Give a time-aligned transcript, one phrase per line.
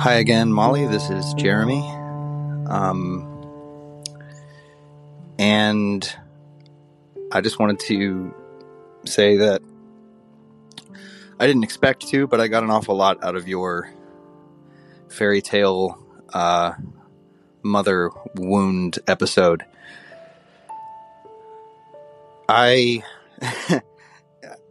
[0.00, 0.86] Hi again, Molly.
[0.86, 1.82] This is Jeremy.
[2.70, 4.02] Um,
[5.38, 6.16] and
[7.30, 8.34] I just wanted to
[9.04, 9.60] say that
[11.38, 13.92] I didn't expect to, but I got an awful lot out of your
[15.10, 16.72] fairy tale uh,
[17.62, 19.66] mother wound episode.
[22.48, 23.02] I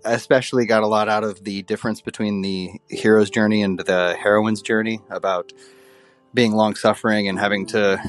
[0.06, 4.62] especially got a lot out of the difference between the hero's journey and the heroine's
[4.62, 5.52] journey about
[6.34, 8.00] being long suffering and having to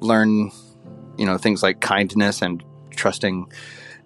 [0.00, 0.50] learn,
[1.16, 3.50] you know, things like kindness and trusting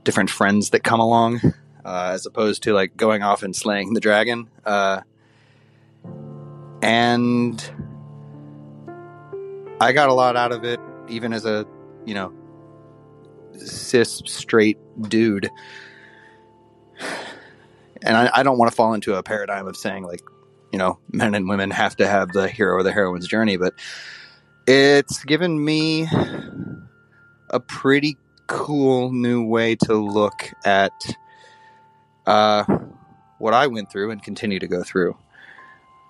[0.04, 1.40] different friends that come along,
[1.84, 4.48] uh, as opposed to like going off and slaying the dragon.
[4.64, 5.00] Uh,
[6.80, 7.72] and
[9.80, 11.66] I got a lot out of it, even as a,
[12.04, 12.32] you know,
[13.56, 14.78] cis straight
[15.08, 15.50] dude.
[18.02, 20.22] And I, I don't want to fall into a paradigm of saying like,
[20.72, 23.74] you know, men and women have to have the hero or the heroine's journey, but
[24.66, 26.08] it's given me
[27.50, 30.92] a pretty cool new way to look at
[32.26, 32.64] uh,
[33.38, 35.16] what I went through and continue to go through.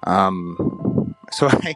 [0.05, 1.75] Um, so I,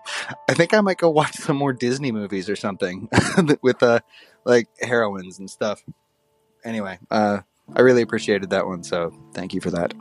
[0.48, 3.08] I think I might go watch some more Disney movies or something
[3.62, 4.00] with uh,
[4.44, 5.82] like heroines and stuff.
[6.64, 7.40] Anyway, uh,
[7.74, 9.92] I really appreciated that one, so thank you for that.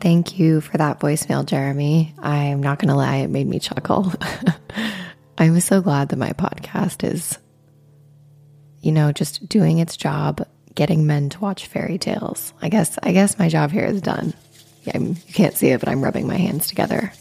[0.00, 2.14] Thank you for that voicemail, Jeremy.
[2.18, 4.12] I'm not going to lie, it made me chuckle.
[5.38, 7.38] I'm so glad that my podcast is,
[8.80, 12.52] you know, just doing its job, getting men to watch fairy tales.
[12.62, 14.34] I guess, I guess my job here is done.
[14.84, 17.12] Yeah, you can't see it, but I'm rubbing my hands together.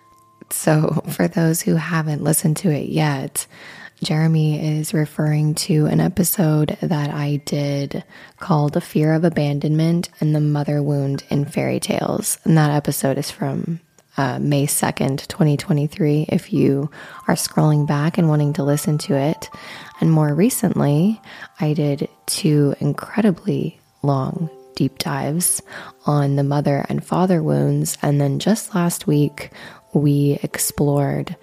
[0.50, 3.46] so, for those who haven't listened to it yet,
[4.02, 8.04] Jeremy is referring to an episode that I did
[8.38, 12.38] called The Fear of Abandonment and the Mother Wound in Fairy Tales.
[12.44, 13.80] And that episode is from
[14.16, 16.90] uh, May 2nd, 2023, if you
[17.26, 19.50] are scrolling back and wanting to listen to it.
[20.00, 21.20] And more recently,
[21.60, 25.60] I did two incredibly long deep dives
[26.06, 27.98] on the mother and father wounds.
[28.00, 29.50] And then just last week,
[29.92, 31.36] we explored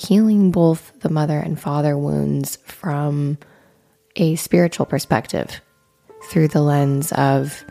[0.00, 3.36] healing both the mother and father wounds from
[4.16, 5.60] a spiritual perspective
[6.24, 7.64] through the lens of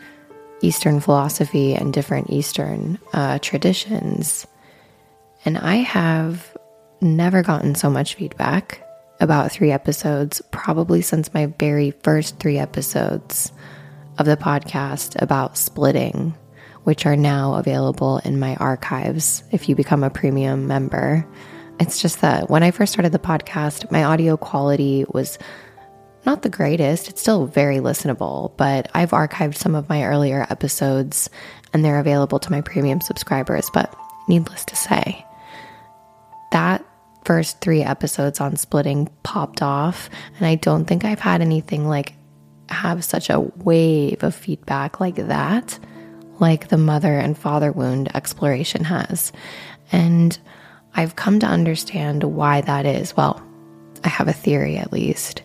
[0.61, 4.45] Eastern philosophy and different Eastern uh, traditions.
[5.43, 6.55] And I have
[7.01, 8.85] never gotten so much feedback
[9.19, 13.51] about three episodes, probably since my very first three episodes
[14.19, 16.35] of the podcast about splitting,
[16.83, 21.25] which are now available in my archives if you become a premium member.
[21.79, 25.39] It's just that when I first started the podcast, my audio quality was
[26.25, 27.07] not the greatest.
[27.07, 31.29] It's still very listenable, but I've archived some of my earlier episodes
[31.73, 33.69] and they're available to my premium subscribers.
[33.73, 33.95] But
[34.27, 35.25] needless to say,
[36.51, 36.83] that
[37.23, 40.09] first three episodes on splitting popped off.
[40.37, 42.13] And I don't think I've had anything like
[42.69, 45.79] have such a wave of feedback like that,
[46.39, 49.31] like the mother and father wound exploration has.
[49.91, 50.37] And
[50.95, 53.15] I've come to understand why that is.
[53.15, 53.41] Well,
[54.03, 55.43] I have a theory at least.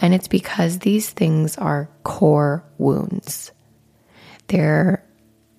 [0.00, 3.52] And it's because these things are core wounds.
[4.48, 5.02] They're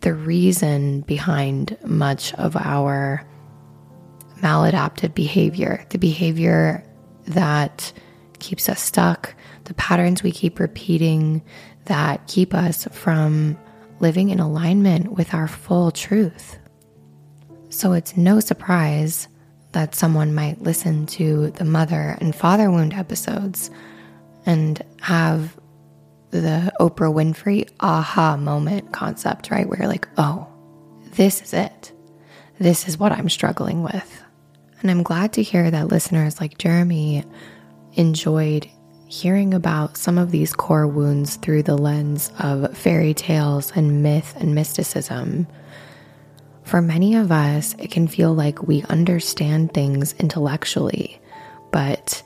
[0.02, 3.26] the reason behind much of our
[4.40, 6.84] maladaptive behavior, the behavior
[7.26, 7.92] that
[8.40, 9.34] keeps us stuck,
[9.64, 11.42] the patterns we keep repeating
[11.86, 13.58] that keep us from
[14.00, 16.60] living in alignment with our full truth.
[17.78, 19.28] So it's no surprise
[19.74, 23.70] that someone might listen to the mother and father wound episodes
[24.48, 25.56] and have
[26.32, 29.70] the Oprah Winfrey aha moment concept, right?
[29.70, 30.48] Where you're like, oh,
[31.12, 31.92] this is it.
[32.58, 34.24] This is what I'm struggling with.
[34.82, 37.26] And I'm glad to hear that listeners like Jeremy
[37.94, 38.68] enjoyed
[39.08, 44.34] hearing about some of these core wounds through the lens of fairy tales and myth
[44.40, 45.46] and mysticism.
[46.68, 51.18] For many of us, it can feel like we understand things intellectually,
[51.72, 52.22] but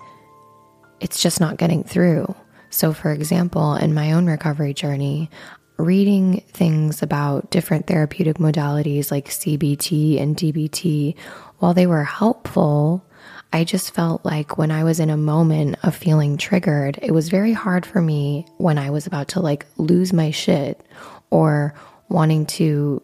[1.00, 2.34] it's just not getting through.
[2.72, 5.30] So, for example, in my own recovery journey,
[5.78, 11.16] reading things about different therapeutic modalities like CBT and DBT,
[11.60, 13.06] while they were helpful,
[13.54, 17.30] I just felt like when I was in a moment of feeling triggered, it was
[17.30, 20.82] very hard for me when I was about to like lose my shit
[21.30, 21.76] or
[22.10, 23.04] wanting to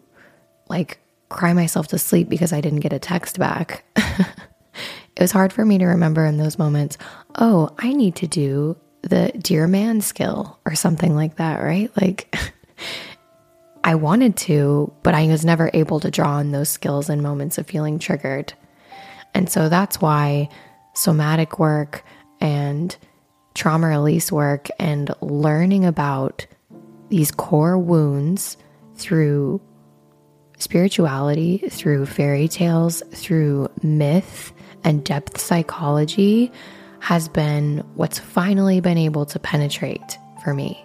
[0.68, 3.84] like cry myself to sleep because I didn't get a text back.
[3.96, 6.98] it was hard for me to remember in those moments,
[7.36, 11.90] oh, I need to do the dear man skill or something like that, right?
[12.00, 12.34] Like
[13.84, 17.58] I wanted to, but I was never able to draw on those skills in moments
[17.58, 18.52] of feeling triggered.
[19.34, 20.48] And so that's why
[20.94, 22.04] somatic work
[22.40, 22.96] and
[23.54, 26.46] trauma release work and learning about
[27.08, 28.56] these core wounds
[28.96, 29.60] through
[30.58, 34.52] spirituality, through fairy tales, through myth
[34.84, 36.52] and depth psychology
[37.00, 40.84] has been what's finally been able to penetrate for me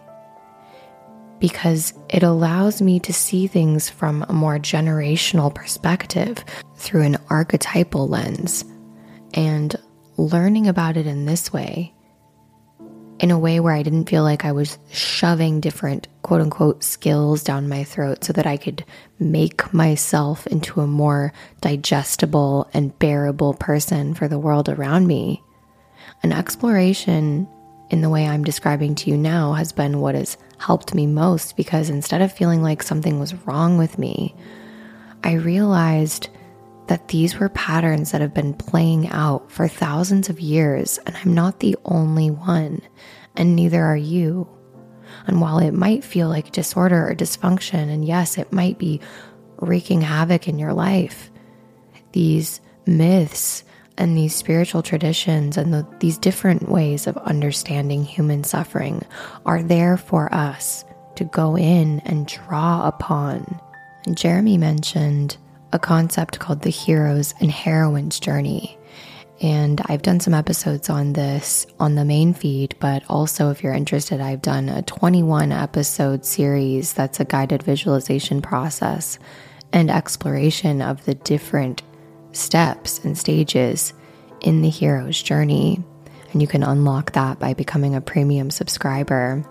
[1.43, 6.37] because it allows me to see things from a more generational perspective
[6.77, 8.63] through an archetypal lens.
[9.33, 9.75] And
[10.15, 11.93] learning about it in this way,
[13.19, 17.43] in a way where I didn't feel like I was shoving different quote unquote skills
[17.43, 18.83] down my throat so that I could
[19.19, 21.31] make myself into a more
[21.61, 25.41] digestible and bearable person for the world around me.
[26.23, 27.47] An exploration
[27.89, 31.55] in the way I'm describing to you now has been what has helped me most
[31.55, 34.35] because instead of feeling like something was wrong with me,
[35.23, 36.29] I realized
[36.87, 41.33] that these were patterns that have been playing out for thousands of years, and I'm
[41.33, 42.81] not the only one,
[43.35, 44.47] and neither are you.
[45.27, 48.99] And while it might feel like disorder or dysfunction, and yes, it might be
[49.57, 51.31] wreaking havoc in your life,
[52.11, 53.63] these myths
[53.97, 59.05] and these spiritual traditions and the, these different ways of understanding human suffering
[59.45, 60.83] are there for us
[61.15, 63.59] to go in and draw upon.
[64.05, 65.37] And Jeremy mentioned
[65.73, 68.77] a concept called the hero's and heroine's journey.
[69.41, 73.73] And I've done some episodes on this on the main feed, but also if you're
[73.73, 79.17] interested, I've done a 21 episode series that's a guided visualization process
[79.73, 81.81] and exploration of the different
[82.31, 83.93] steps and stages
[84.41, 85.83] in the hero's journey.
[86.31, 89.43] And you can unlock that by becoming a premium subscriber.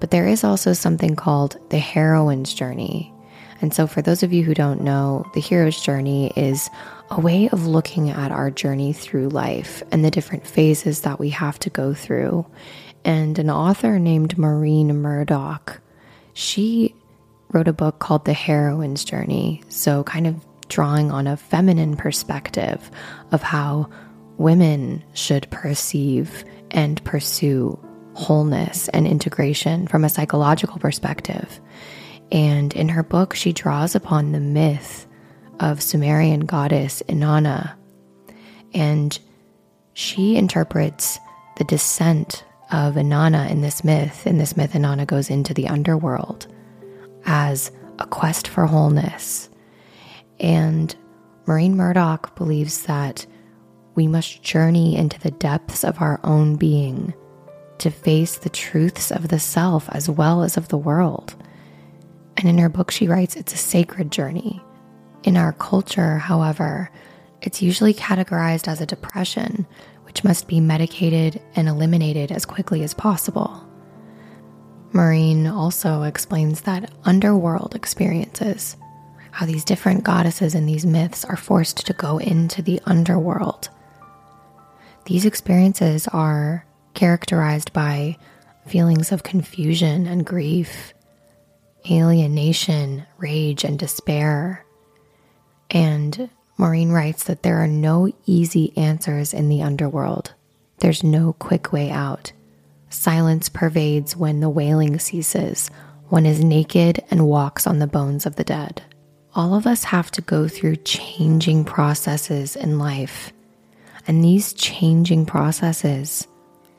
[0.00, 3.13] But there is also something called the heroine's journey.
[3.64, 6.68] And so, for those of you who don't know, the hero's journey is
[7.08, 11.30] a way of looking at our journey through life and the different phases that we
[11.30, 12.44] have to go through.
[13.06, 15.80] And an author named Maureen Murdock,
[16.34, 16.94] she
[17.54, 19.62] wrote a book called The Heroine's Journey.
[19.70, 22.90] So, kind of drawing on a feminine perspective
[23.32, 23.88] of how
[24.36, 31.62] women should perceive and pursue wholeness and integration from a psychological perspective.
[32.32, 35.06] And in her book, she draws upon the myth
[35.60, 37.74] of Sumerian goddess Inanna.
[38.72, 39.18] And
[39.92, 41.18] she interprets
[41.56, 44.26] the descent of Inanna in this myth.
[44.26, 46.48] In this myth, Inanna goes into the underworld
[47.26, 49.48] as a quest for wholeness
[50.40, 50.94] and
[51.46, 53.26] Maureen Murdock believes that
[53.94, 57.14] we must journey into the depths of our own being
[57.78, 61.34] to face the truths of the self as well as of the world.
[62.36, 64.62] And in her book, she writes it's a sacred journey.
[65.22, 66.90] In our culture, however,
[67.40, 69.66] it's usually categorized as a depression,
[70.04, 73.66] which must be medicated and eliminated as quickly as possible.
[74.92, 78.76] Maureen also explains that underworld experiences,
[79.32, 83.68] how these different goddesses in these myths are forced to go into the underworld.
[85.06, 86.64] These experiences are
[86.94, 88.16] characterized by
[88.66, 90.93] feelings of confusion and grief,
[91.90, 94.64] alienation, rage, and despair.
[95.70, 100.34] And Maureen writes that there are no easy answers in the underworld.
[100.78, 102.32] There's no quick way out.
[102.90, 105.70] Silence pervades when the wailing ceases.
[106.08, 108.82] One is naked and walks on the bones of the dead.
[109.34, 113.32] All of us have to go through changing processes in life.
[114.06, 116.28] And these changing processes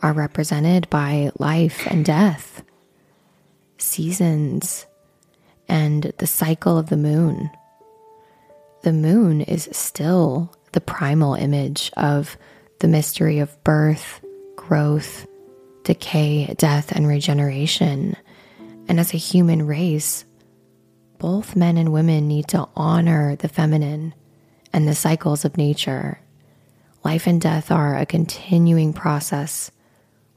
[0.01, 2.63] are represented by life and death,
[3.77, 4.85] seasons,
[5.67, 7.49] and the cycle of the moon.
[8.83, 12.37] The moon is still the primal image of
[12.79, 14.21] the mystery of birth,
[14.55, 15.25] growth,
[15.83, 18.15] decay, death, and regeneration.
[18.87, 20.25] And as a human race,
[21.17, 24.13] both men and women need to honor the feminine
[24.73, 26.19] and the cycles of nature.
[27.03, 29.71] Life and death are a continuing process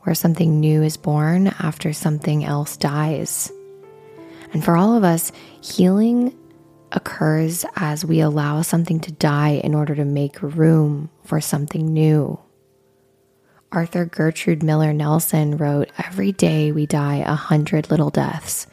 [0.01, 3.51] where something new is born after something else dies.
[4.52, 6.37] And for all of us, healing
[6.93, 12.38] occurs as we allow something to die in order to make room for something new.
[13.71, 18.67] Arthur Gertrude Miller Nelson wrote Every day we die a hundred little deaths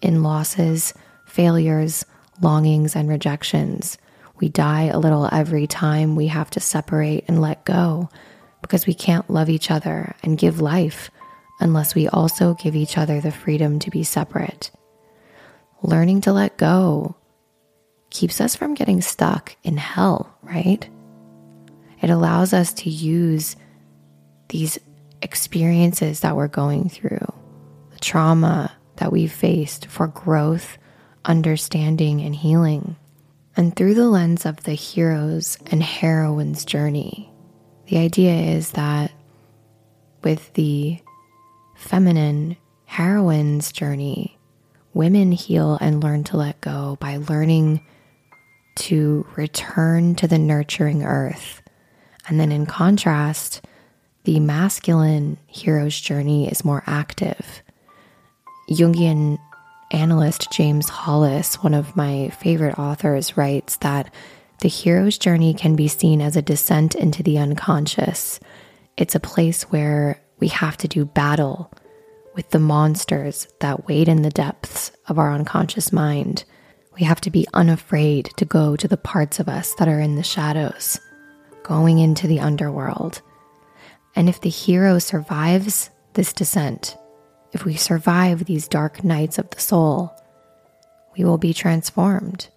[0.00, 0.94] in losses,
[1.26, 2.06] failures,
[2.40, 3.98] longings, and rejections.
[4.40, 8.08] We die a little every time we have to separate and let go
[8.62, 11.10] because we can't love each other and give life
[11.60, 14.70] unless we also give each other the freedom to be separate.
[15.82, 17.16] Learning to let go
[18.10, 20.88] keeps us from getting stuck in hell, right?
[22.02, 23.56] It allows us to use
[24.48, 24.78] these
[25.22, 27.32] experiences that we're going through,
[27.92, 30.78] the trauma that we've faced for growth,
[31.24, 32.96] understanding, and healing.
[33.56, 37.32] And through the lens of the hero's and heroine's journey,
[37.86, 39.12] the idea is that
[40.22, 40.98] with the
[41.76, 44.38] feminine heroine's journey,
[44.94, 47.84] women heal and learn to let go by learning
[48.76, 51.62] to return to the nurturing earth.
[52.28, 53.64] And then, in contrast,
[54.24, 57.62] the masculine hero's journey is more active.
[58.70, 59.38] Jungian
[59.90, 64.12] analyst James Hollis, one of my favorite authors, writes that
[64.60, 68.38] the hero's journey can be seen as a descent into the unconscious.
[68.96, 71.72] It's a place where we have to do battle
[72.34, 76.44] with the monsters that wait in the depths of our unconscious mind.
[76.94, 80.16] We have to be unafraid to go to the parts of us that are in
[80.16, 80.98] the shadows,
[81.62, 83.22] going into the underworld.
[84.14, 86.96] And if the hero survives this descent,
[87.52, 90.14] if we survive these dark nights of the soul,
[91.16, 92.48] we will be transformed.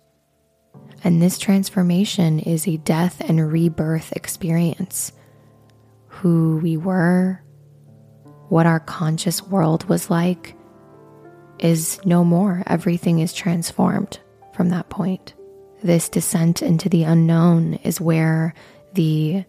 [1.04, 5.12] And this transformation is a death and rebirth experience.
[6.08, 7.43] Who we were,
[8.54, 10.56] what our conscious world was like,
[11.58, 12.62] is no more.
[12.68, 14.20] Everything is transformed
[14.54, 15.34] from that point.
[15.82, 18.54] This descent into the unknown is where
[18.94, 19.44] the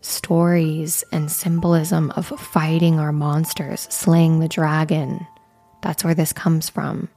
[0.00, 5.24] stories and symbolism of fighting our monsters, slaying the dragon,
[5.80, 7.08] that's where this comes from.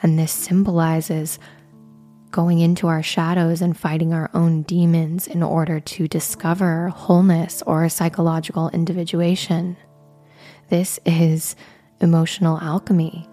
[0.00, 1.40] And this symbolizes
[2.30, 7.88] going into our shadows and fighting our own demons in order to discover wholeness or
[7.88, 9.76] psychological individuation.
[10.70, 11.56] This is
[12.00, 13.28] emotional alchemy,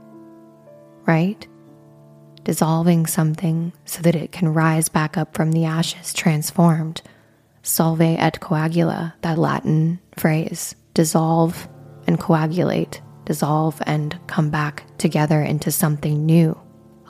[1.05, 1.47] right?
[2.43, 7.01] Dissolving something so that it can rise back up from the ashes transformed.
[7.63, 10.75] Solve et coagula, that Latin phrase.
[10.93, 11.69] Dissolve
[12.05, 16.59] and coagulate, dissolve and come back together into something new.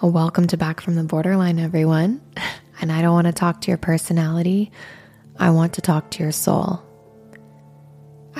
[0.03, 2.21] A welcome to Back from the Borderline, everyone.
[2.79, 4.71] And I don't want to talk to your personality,
[5.37, 6.81] I want to talk to your soul.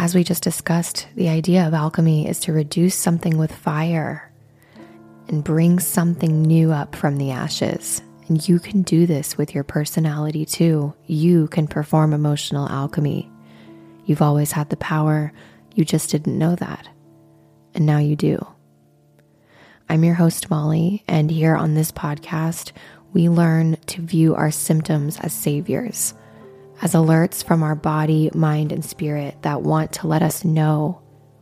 [0.01, 4.31] As we just discussed, the idea of alchemy is to reduce something with fire
[5.27, 8.01] and bring something new up from the ashes.
[8.27, 10.96] And you can do this with your personality too.
[11.05, 13.31] You can perform emotional alchemy.
[14.05, 15.31] You've always had the power,
[15.75, 16.89] you just didn't know that.
[17.75, 18.43] And now you do.
[19.88, 22.72] I'm your host, Molly, and here on this podcast,
[23.13, 26.15] we learn to view our symptoms as saviors,
[26.81, 31.01] as alerts from our body, mind, and spirit that want to let us know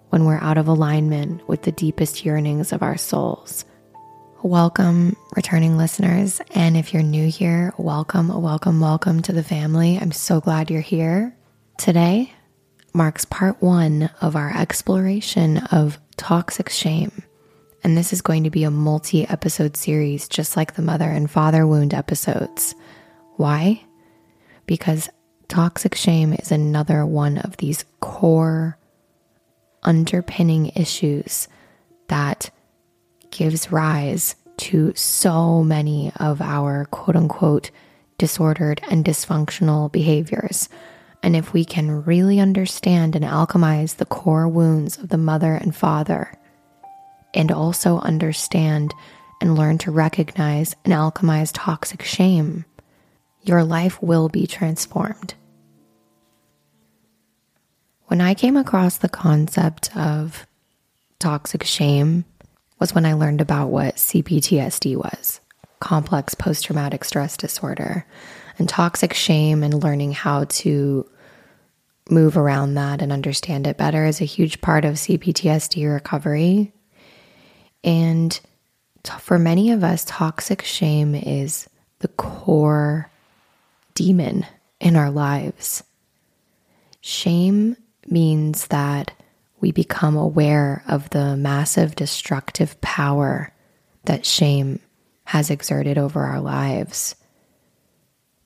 [0.10, 3.63] when we're out of alignment with the deepest yearnings of our souls.
[4.43, 6.41] Welcome, returning listeners.
[6.53, 9.98] And if you're new here, welcome, welcome, welcome to the family.
[9.98, 11.36] I'm so glad you're here.
[11.77, 12.34] Today
[12.93, 17.24] marks part one of our exploration of toxic shame.
[17.81, 21.31] And this is going to be a multi episode series, just like the mother and
[21.31, 22.75] father wound episodes.
[23.36, 23.81] Why?
[24.65, 25.10] Because
[25.50, 28.77] toxic shame is another one of these core
[29.84, 31.48] underpinning issues
[32.08, 32.50] that
[33.32, 37.72] gives rise to so many of our quote unquote
[38.18, 40.70] disordered and dysfunctional behaviors.
[41.24, 45.75] And if we can really understand and alchemize the core wounds of the mother and
[45.75, 46.34] father,
[47.34, 48.94] and also understand
[49.41, 52.65] and learn to recognize and alchemize toxic shame,
[53.41, 55.34] your life will be transformed.
[58.10, 60.48] When I came across the concept of
[61.20, 62.25] toxic shame
[62.80, 65.39] was when I learned about what CPTSD was,
[65.80, 68.08] complex post traumatic stress disorder,
[68.58, 71.08] and toxic shame and learning how to
[72.10, 76.74] move around that and understand it better is a huge part of CPTSD recovery.
[77.84, 78.39] And
[79.20, 83.12] for many of us, toxic shame is the core
[83.94, 84.48] demon
[84.80, 85.84] in our lives.
[87.01, 89.12] Shame means that
[89.60, 93.53] we become aware of the massive destructive power
[94.06, 94.79] that shame
[95.25, 97.15] has exerted over our lives.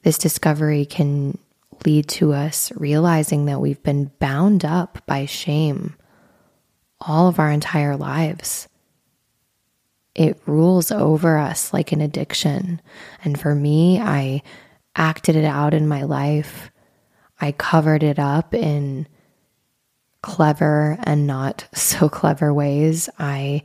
[0.03, 1.37] This discovery can
[1.85, 5.95] lead to us realizing that we've been bound up by shame
[6.99, 8.67] all of our entire lives.
[10.15, 12.81] It rules over us like an addiction.
[13.23, 14.43] And for me, I
[14.95, 16.71] acted it out in my life.
[17.41, 19.07] I covered it up in
[20.23, 23.09] clever and not so clever ways.
[23.19, 23.61] I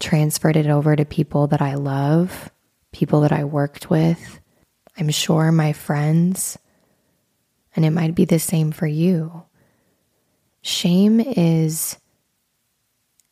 [0.00, 2.50] transferred it over to people that I love,
[2.90, 4.40] people that I worked with.
[4.98, 6.58] I'm sure my friends,
[7.76, 9.44] and it might be the same for you.
[10.62, 11.96] Shame is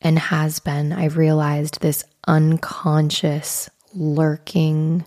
[0.01, 5.05] and has been, I've realized, this unconscious, lurking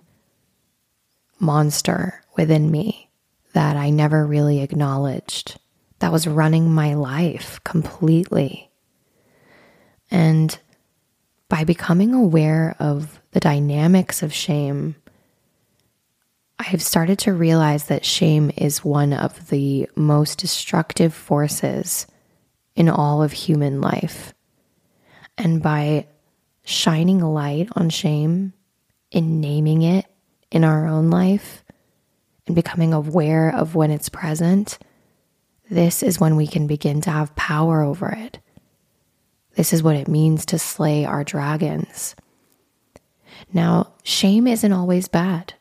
[1.41, 3.11] monster within me
[3.55, 5.59] that I never really acknowledged
[5.99, 8.71] that was running my life completely.
[10.11, 10.59] And
[11.49, 14.97] by becoming aware of the dynamics of shame,
[16.59, 22.07] I have started to realize that shame is one of the most destructive forces
[22.77, 24.35] in all of human life.
[25.37, 26.07] And by
[26.65, 28.53] shining a light on shame
[29.13, 30.07] and naming it
[30.51, 31.65] in our own life
[32.47, 34.79] and becoming aware of when it's present,
[35.71, 38.39] this is when we can begin to have power over it.
[39.57, 42.15] This is what it means to slay our dragons.
[43.53, 45.55] Now, shame isn't always bad.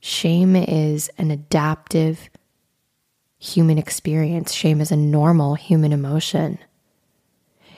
[0.00, 2.28] Shame is an adaptive
[3.38, 4.52] human experience.
[4.52, 6.58] Shame is a normal human emotion.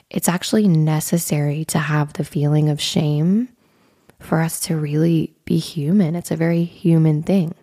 [0.09, 3.49] It's actually necessary to have the feeling of shame
[4.19, 6.15] for us to really be human.
[6.15, 7.55] It's a very human thing.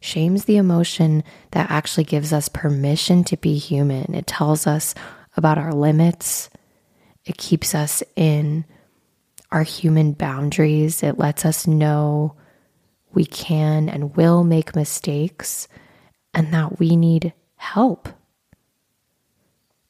[0.00, 4.14] Shame's the emotion that actually gives us permission to be human.
[4.14, 4.94] It tells us
[5.36, 6.50] about our limits,
[7.24, 8.64] it keeps us in
[9.52, 12.34] our human boundaries, it lets us know
[13.12, 15.68] we can and will make mistakes
[16.32, 18.08] and that we need help.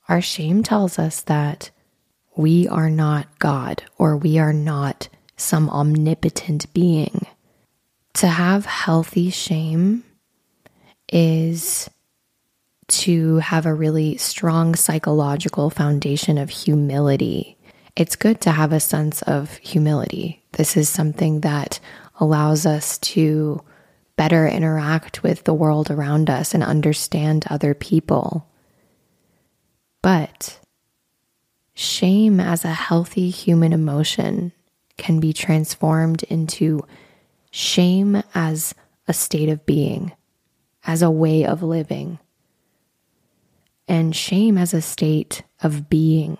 [0.09, 1.71] Our shame tells us that
[2.37, 7.27] we are not God or we are not some omnipotent being.
[8.15, 10.05] To have healthy shame
[11.13, 11.89] is
[12.89, 17.57] to have a really strong psychological foundation of humility.
[17.97, 20.43] It's good to have a sense of humility.
[20.53, 21.81] This is something that
[22.19, 23.63] allows us to
[24.17, 28.47] better interact with the world around us and understand other people.
[30.03, 30.61] But
[31.75, 34.53] shame as a healthy human emotion
[34.99, 36.85] can be transformed into
[37.51, 38.75] shame as
[39.09, 40.13] a state of being,
[40.85, 42.19] as a way of living,
[43.89, 46.39] and shame as a state of being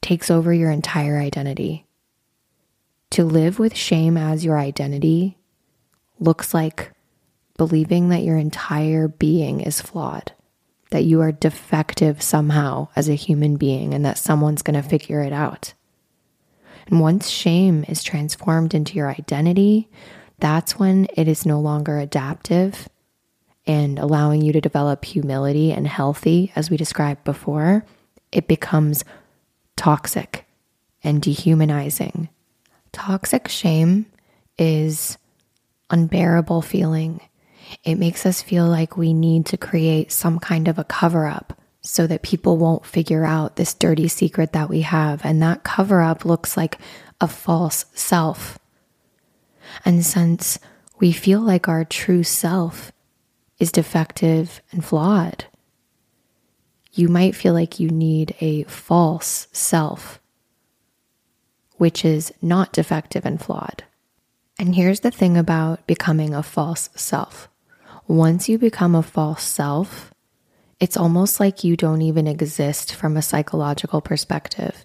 [0.00, 1.86] takes over your entire identity.
[3.10, 5.38] To live with shame as your identity
[6.18, 6.92] looks like
[7.56, 10.32] believing that your entire being is flawed,
[10.90, 15.22] that you are defective somehow as a human being, and that someone's going to figure
[15.22, 15.74] it out.
[16.90, 19.88] And once shame is transformed into your identity,
[20.40, 22.88] that's when it is no longer adaptive
[23.66, 27.84] and allowing you to develop humility and healthy, as we described before.
[28.32, 29.04] It becomes
[29.76, 30.46] toxic
[31.04, 32.28] and dehumanizing.
[32.92, 34.06] Toxic shame
[34.58, 35.16] is
[35.90, 37.20] unbearable feeling.
[37.84, 41.59] It makes us feel like we need to create some kind of a cover up
[41.82, 45.24] so that people won't figure out this dirty secret that we have.
[45.24, 46.78] And that cover up looks like
[47.20, 48.58] a false self.
[49.84, 50.58] And since
[50.98, 52.92] we feel like our true self
[53.58, 55.46] is defective and flawed,
[56.92, 60.20] you might feel like you need a false self,
[61.76, 63.84] which is not defective and flawed.
[64.58, 67.48] And here's the thing about becoming a false self
[68.06, 70.12] once you become a false self,
[70.80, 74.84] it's almost like you don't even exist from a psychological perspective.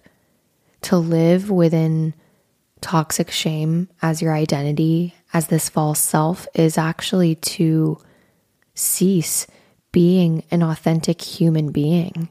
[0.82, 2.14] To live within
[2.82, 7.98] toxic shame as your identity, as this false self, is actually to
[8.74, 9.46] cease
[9.90, 12.28] being an authentic human being.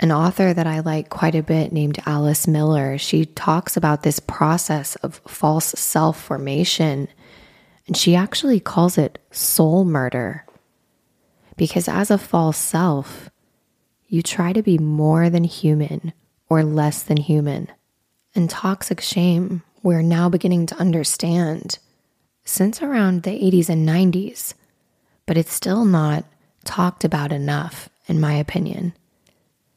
[0.00, 4.20] An author that I like quite a bit named Alice Miller, she talks about this
[4.20, 7.08] process of false self formation,
[7.86, 10.45] and she actually calls it soul murder.
[11.56, 13.30] Because as a false self,
[14.08, 16.12] you try to be more than human
[16.48, 17.68] or less than human.
[18.34, 21.78] And toxic shame, we're now beginning to understand
[22.44, 24.54] since around the 80s and 90s,
[25.26, 26.24] but it's still not
[26.64, 28.92] talked about enough, in my opinion.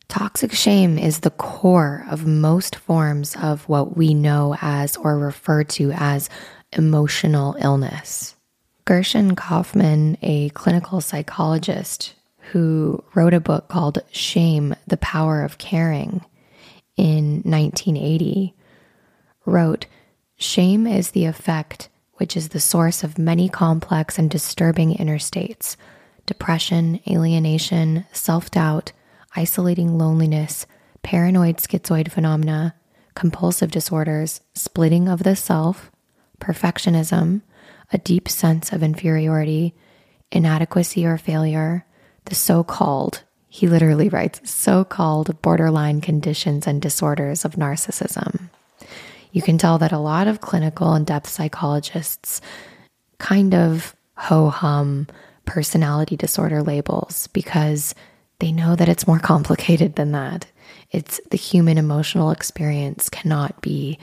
[0.08, 5.64] Toxic shame is the core of most forms of what we know as or refer
[5.64, 6.30] to as
[6.74, 8.36] emotional illness.
[8.90, 16.26] Gershon Kaufman, a clinical psychologist who wrote a book called Shame The Power of Caring
[16.98, 18.56] in 1980,
[19.46, 19.86] wrote
[20.38, 25.78] Shame is the effect which is the source of many complex and disturbing inner states.
[26.26, 28.92] Depression, alienation, self doubt,
[29.36, 30.66] isolating loneliness,
[31.04, 32.74] paranoid schizoid phenomena,
[33.14, 35.92] compulsive disorders, splitting of the self,
[36.40, 37.44] perfectionism,
[37.92, 39.74] a deep sense of inferiority,
[40.32, 41.86] inadequacy or failure,
[42.26, 48.50] the so called, he literally writes, so called borderline conditions and disorders of narcissism.
[49.32, 52.42] You can tell that a lot of clinical and depth psychologists
[53.18, 55.08] kind of ho hum
[55.46, 57.96] personality disorder labels because
[58.40, 60.46] they know that it's more complicated than that.
[60.92, 64.00] It's the human emotional experience cannot be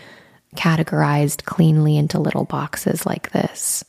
[0.56, 3.84] categorized cleanly into little boxes like this.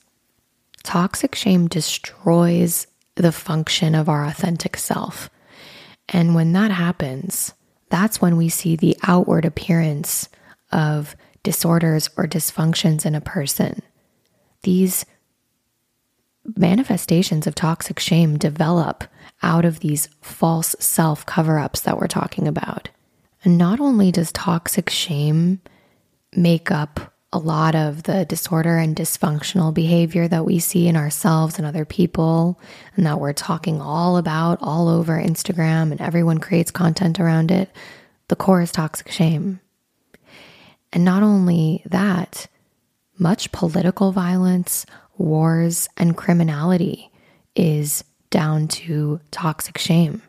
[0.83, 5.29] Toxic shame destroys the function of our authentic self.
[6.09, 7.53] And when that happens,
[7.89, 10.29] that's when we see the outward appearance
[10.71, 13.81] of disorders or dysfunctions in a person.
[14.63, 15.05] These
[16.55, 19.03] manifestations of toxic shame develop
[19.43, 22.89] out of these false self cover ups that we're talking about.
[23.43, 25.61] And not only does toxic shame
[26.37, 31.57] make up a lot of the disorder and dysfunctional behavior that we see in ourselves
[31.57, 32.59] and other people,
[32.95, 37.69] and that we're talking all about all over Instagram, and everyone creates content around it.
[38.29, 39.59] The core is toxic shame.
[40.93, 42.47] And not only that,
[43.17, 44.85] much political violence,
[45.17, 47.11] wars, and criminality
[47.55, 50.21] is down to toxic shame.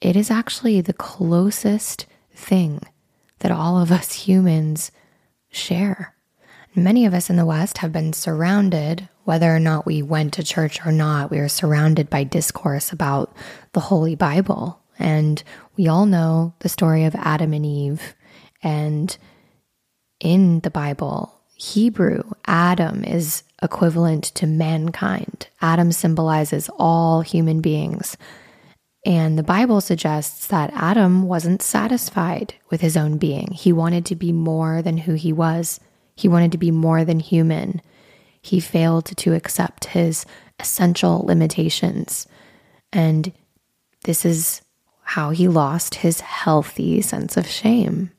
[0.00, 2.80] It is actually the closest thing
[3.42, 4.90] that all of us humans
[5.50, 6.14] share.
[6.74, 10.42] Many of us in the West have been surrounded, whether or not we went to
[10.42, 13.36] church or not, we are surrounded by discourse about
[13.72, 14.80] the Holy Bible.
[14.98, 15.42] And
[15.76, 18.14] we all know the story of Adam and Eve.
[18.62, 19.16] And
[20.20, 25.48] in the Bible, Hebrew, Adam is equivalent to mankind.
[25.60, 28.16] Adam symbolizes all human beings.
[29.04, 33.48] And the Bible suggests that Adam wasn't satisfied with his own being.
[33.52, 35.80] He wanted to be more than who he was,
[36.14, 37.80] he wanted to be more than human.
[38.42, 40.26] He failed to accept his
[40.58, 42.26] essential limitations.
[42.92, 43.32] And
[44.04, 44.62] this is
[45.02, 48.10] how he lost his healthy sense of shame.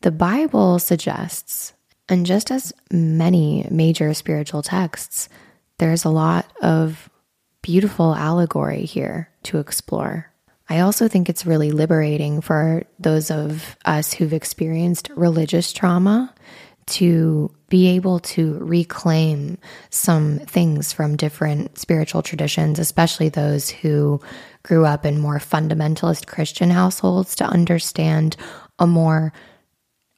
[0.00, 1.74] The Bible suggests,
[2.08, 5.28] and just as many major spiritual texts,
[5.78, 7.08] there's a lot of
[7.62, 10.30] beautiful allegory here to explore.
[10.68, 16.32] I also think it's really liberating for those of us who've experienced religious trauma
[16.84, 19.58] to be able to reclaim
[19.90, 24.20] some things from different spiritual traditions, especially those who
[24.62, 28.36] grew up in more fundamentalist Christian households, to understand
[28.78, 29.32] a more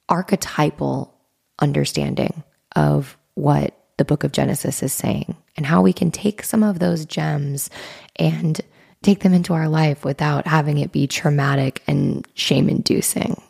[0.09, 1.15] archetypal
[1.61, 2.43] understanding
[2.75, 6.79] of what the book of Genesis is saying and how we can take some of
[6.79, 7.71] those gems
[8.17, 8.61] and
[9.03, 13.40] take them into our life without having it be traumatic and shame inducing.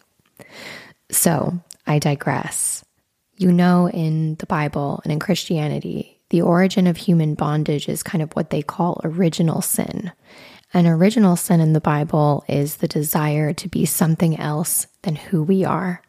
[1.10, 2.84] So I digress.
[3.36, 8.22] You know, in the Bible and in Christianity, the origin of human bondage is kind
[8.22, 10.12] of what they call original sin.
[10.72, 15.42] An original sin in the Bible is the desire to be something else than who
[15.42, 16.02] we are,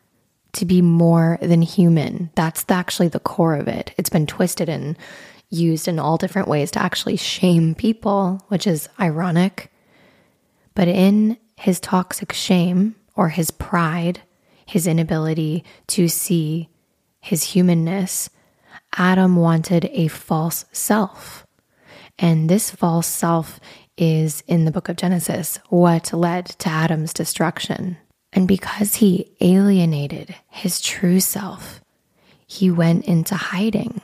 [0.53, 2.31] to be more than human.
[2.35, 3.93] That's actually the core of it.
[3.97, 4.97] It's been twisted and
[5.49, 9.71] used in all different ways to actually shame people, which is ironic.
[10.73, 14.21] But in his toxic shame or his pride,
[14.65, 16.69] his inability to see
[17.19, 18.29] his humanness,
[18.97, 21.45] Adam wanted a false self.
[22.17, 23.59] And this false self
[23.97, 27.97] is in the book of Genesis, what led to Adam's destruction.
[28.33, 31.81] And because he alienated his true self,
[32.45, 34.01] he went into hiding.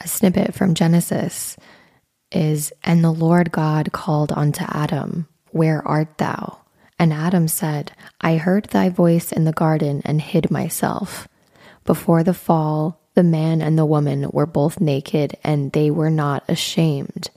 [0.00, 1.56] A snippet from Genesis
[2.32, 6.58] is And the Lord God called unto Adam, Where art thou?
[6.98, 11.28] And Adam said, I heard thy voice in the garden and hid myself.
[11.84, 16.44] Before the fall, the man and the woman were both naked and they were not
[16.48, 17.30] ashamed.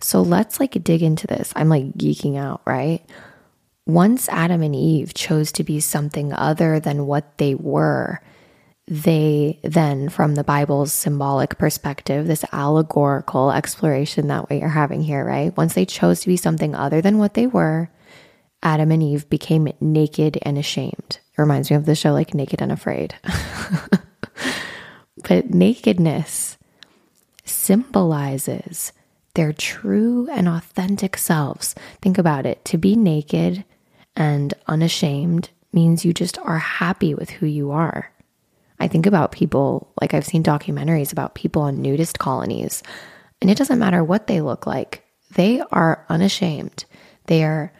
[0.00, 1.52] So let's like dig into this.
[1.56, 3.04] I'm like geeking out, right?
[3.86, 8.20] Once Adam and Eve chose to be something other than what they were,
[8.86, 15.24] they then, from the Bible's symbolic perspective, this allegorical exploration that we are having here,
[15.24, 15.56] right?
[15.56, 17.88] Once they chose to be something other than what they were,
[18.62, 21.18] Adam and Eve became naked and ashamed.
[21.36, 23.14] It reminds me of the show like Naked and Afraid.
[25.28, 26.58] but nakedness
[27.44, 28.92] symbolizes
[29.34, 31.74] their true and authentic selves.
[32.00, 32.64] Think about it.
[32.66, 33.64] To be naked
[34.16, 38.10] and unashamed means you just are happy with who you are.
[38.84, 42.82] I think about people, like I've seen documentaries about people on nudist colonies,
[43.40, 45.02] and it doesn't matter what they look like.
[45.36, 46.84] They are unashamed.
[47.24, 47.72] They are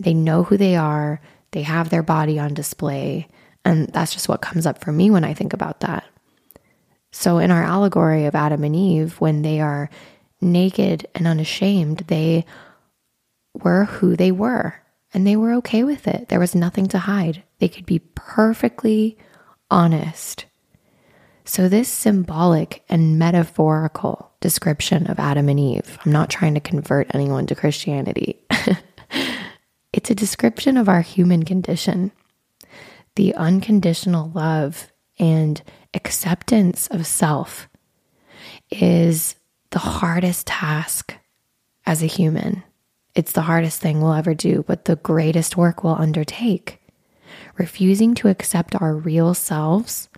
[0.00, 1.20] they know who they are.
[1.50, 3.28] They have their body on display,
[3.66, 6.04] and that's just what comes up for me when I think about that.
[7.12, 9.90] So in our allegory of Adam and Eve, when they are
[10.40, 12.46] naked and unashamed, they
[13.52, 14.80] were who they were,
[15.12, 16.30] and they were okay with it.
[16.30, 17.42] There was nothing to hide.
[17.58, 19.18] They could be perfectly
[19.70, 20.46] honest.
[21.44, 27.14] So, this symbolic and metaphorical description of Adam and Eve, I'm not trying to convert
[27.14, 28.40] anyone to Christianity.
[29.92, 32.12] it's a description of our human condition,
[33.16, 35.62] the unconditional love and
[35.94, 37.68] acceptance of self
[38.70, 39.34] is
[39.70, 41.14] the hardest task
[41.86, 42.62] as a human.
[43.14, 46.79] It's the hardest thing we'll ever do, but the greatest work we'll undertake
[47.60, 50.08] refusing to accept our real selves,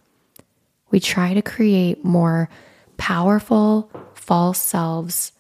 [0.92, 2.48] we try to create more
[2.96, 5.32] powerful false selves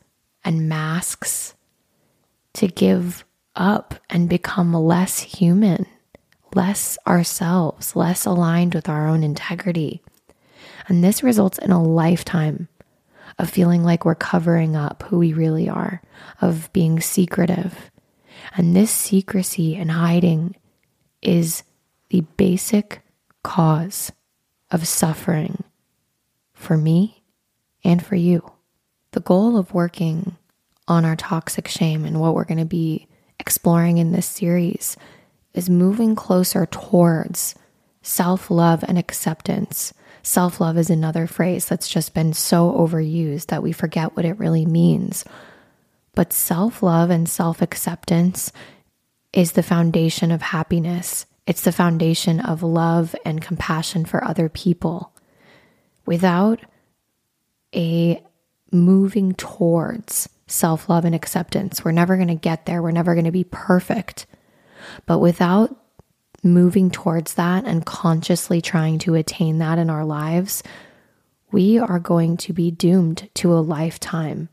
[0.44, 1.54] and masks
[2.54, 5.86] to give up and become less human,
[6.56, 10.02] less ourselves, less aligned with our own integrity.
[10.88, 12.66] And this results in a lifetime
[13.38, 16.02] of feeling like we're covering up who we really are,
[16.40, 17.92] of being secretive.
[18.56, 20.56] And this secrecy and hiding
[21.22, 21.62] is
[22.12, 23.00] the basic
[23.42, 24.12] cause
[24.70, 25.64] of suffering
[26.52, 27.22] for me
[27.82, 28.52] and for you.
[29.12, 30.36] The goal of working
[30.86, 33.08] on our toxic shame and what we're going to be
[33.40, 34.98] exploring in this series
[35.54, 37.54] is moving closer towards
[38.02, 39.94] self love and acceptance.
[40.22, 44.38] Self love is another phrase that's just been so overused that we forget what it
[44.38, 45.24] really means.
[46.14, 48.52] But self love and self acceptance
[49.32, 55.12] is the foundation of happiness it's the foundation of love and compassion for other people.
[56.06, 56.60] Without
[57.74, 58.22] a
[58.70, 62.82] moving towards self love and acceptance, we're never going to get there.
[62.82, 64.26] We're never going to be perfect.
[65.06, 65.76] But without
[66.42, 70.62] moving towards that and consciously trying to attain that in our lives,
[71.50, 74.48] we are going to be doomed to a lifetime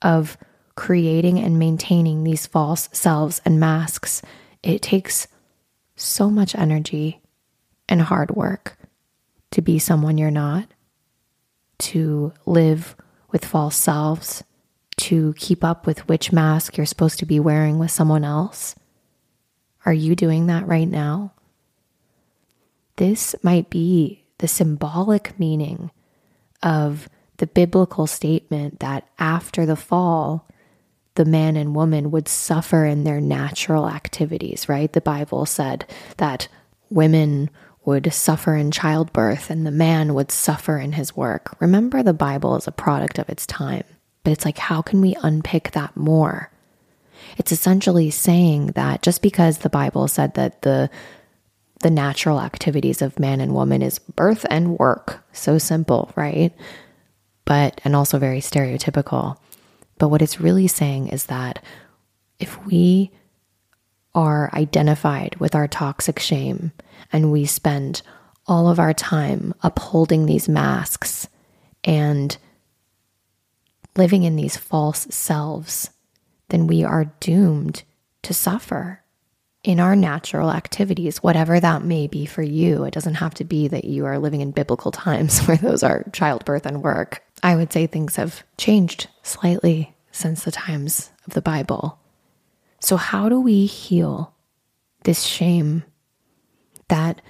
[0.00, 0.38] of
[0.74, 4.22] creating and maintaining these false selves and masks.
[4.62, 5.26] It takes
[5.98, 7.20] so much energy
[7.88, 8.76] and hard work
[9.50, 10.68] to be someone you're not,
[11.78, 12.96] to live
[13.30, 14.44] with false selves,
[14.96, 18.74] to keep up with which mask you're supposed to be wearing with someone else.
[19.86, 21.32] Are you doing that right now?
[22.96, 25.90] This might be the symbolic meaning
[26.62, 30.48] of the biblical statement that after the fall,
[31.18, 34.92] the man and woman would suffer in their natural activities, right?
[34.92, 35.84] The Bible said
[36.18, 36.46] that
[36.90, 37.50] women
[37.84, 41.56] would suffer in childbirth and the man would suffer in his work.
[41.58, 43.82] Remember, the Bible is a product of its time,
[44.22, 46.52] but it's like, how can we unpick that more?
[47.36, 50.88] It's essentially saying that just because the Bible said that the
[51.80, 56.52] the natural activities of man and woman is birth and work, so simple, right?
[57.44, 59.36] But and also very stereotypical.
[59.98, 61.62] But what it's really saying is that
[62.38, 63.10] if we
[64.14, 66.72] are identified with our toxic shame
[67.12, 68.02] and we spend
[68.46, 71.28] all of our time upholding these masks
[71.84, 72.36] and
[73.96, 75.90] living in these false selves,
[76.48, 77.82] then we are doomed
[78.22, 79.02] to suffer
[79.64, 82.84] in our natural activities, whatever that may be for you.
[82.84, 86.04] It doesn't have to be that you are living in biblical times where those are
[86.12, 87.22] childbirth and work.
[87.42, 91.98] I would say things have changed slightly since the times of the Bible.
[92.80, 94.34] So, how do we heal
[95.04, 95.84] this shame
[96.88, 97.20] that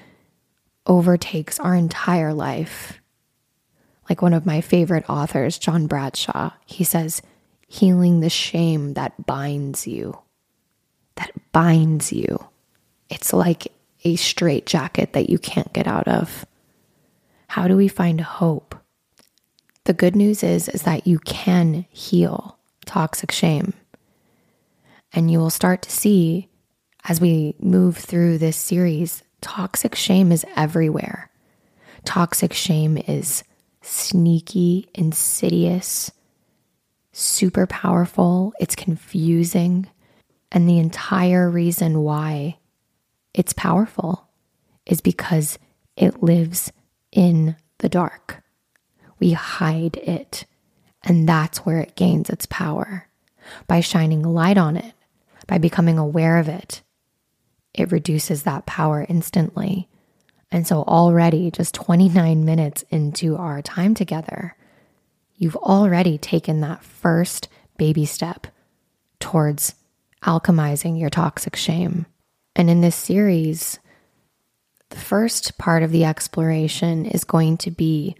[0.86, 3.00] overtakes our entire life?
[4.08, 7.20] Like one of my favorite authors, John Bradshaw, he says,
[7.66, 10.18] healing the shame that binds you.
[11.16, 12.38] That binds you.
[13.10, 13.72] It's like
[14.04, 16.46] a straitjacket that you can't get out of.
[17.48, 18.74] How do we find hope?
[19.88, 23.72] The good news is, is that you can heal toxic shame.
[25.14, 26.50] And you will start to see
[27.04, 31.30] as we move through this series, toxic shame is everywhere.
[32.04, 33.44] Toxic shame is
[33.80, 36.10] sneaky, insidious,
[37.12, 39.88] super powerful, it's confusing.
[40.52, 42.58] And the entire reason why
[43.32, 44.28] it's powerful
[44.84, 45.58] is because
[45.96, 46.74] it lives
[47.10, 48.42] in the dark.
[49.18, 50.44] We hide it,
[51.02, 53.08] and that's where it gains its power.
[53.66, 54.94] By shining light on it,
[55.46, 56.82] by becoming aware of it,
[57.74, 59.88] it reduces that power instantly.
[60.50, 64.56] And so, already just 29 minutes into our time together,
[65.36, 68.46] you've already taken that first baby step
[69.20, 69.74] towards
[70.22, 72.06] alchemizing your toxic shame.
[72.56, 73.78] And in this series,
[74.90, 78.16] the first part of the exploration is going to be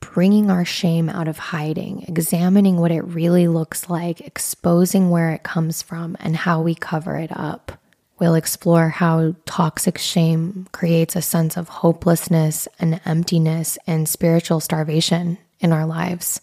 [0.00, 5.42] bringing our shame out of hiding, examining what it really looks like, exposing where it
[5.42, 7.72] comes from, and how we cover it up.
[8.18, 15.38] We'll explore how toxic shame creates a sense of hopelessness and emptiness and spiritual starvation
[15.60, 16.40] in our lives.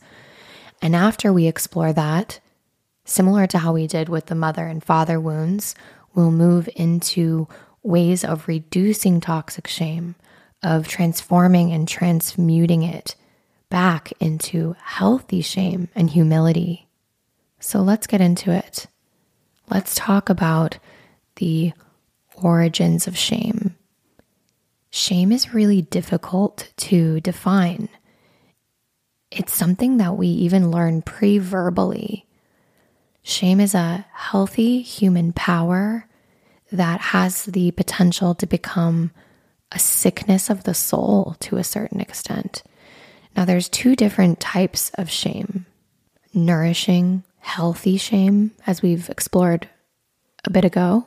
[0.82, 2.40] And after we explore that,
[3.06, 5.74] similar to how we did with the mother and father wounds,
[6.14, 7.48] we'll move into
[7.82, 10.16] ways of reducing toxic shame,
[10.62, 13.16] of transforming and transmuting it
[13.74, 16.88] back into healthy shame and humility.
[17.60, 18.86] So let's get into it.
[19.68, 20.78] Let's talk about
[21.38, 21.74] the
[22.36, 23.76] origins of shame.
[24.92, 27.90] Shame is really difficult to define.
[29.32, 32.28] It's something that we even learn pre verbally.
[33.24, 36.08] Shame is a healthy human power
[36.72, 39.10] that has the potential to become
[39.72, 42.62] a sickness of the soul to a certain extent.
[43.36, 45.66] Now, there's two different types of shame
[46.36, 49.70] nourishing, healthy shame, as we've explored
[50.46, 51.06] a bit ago,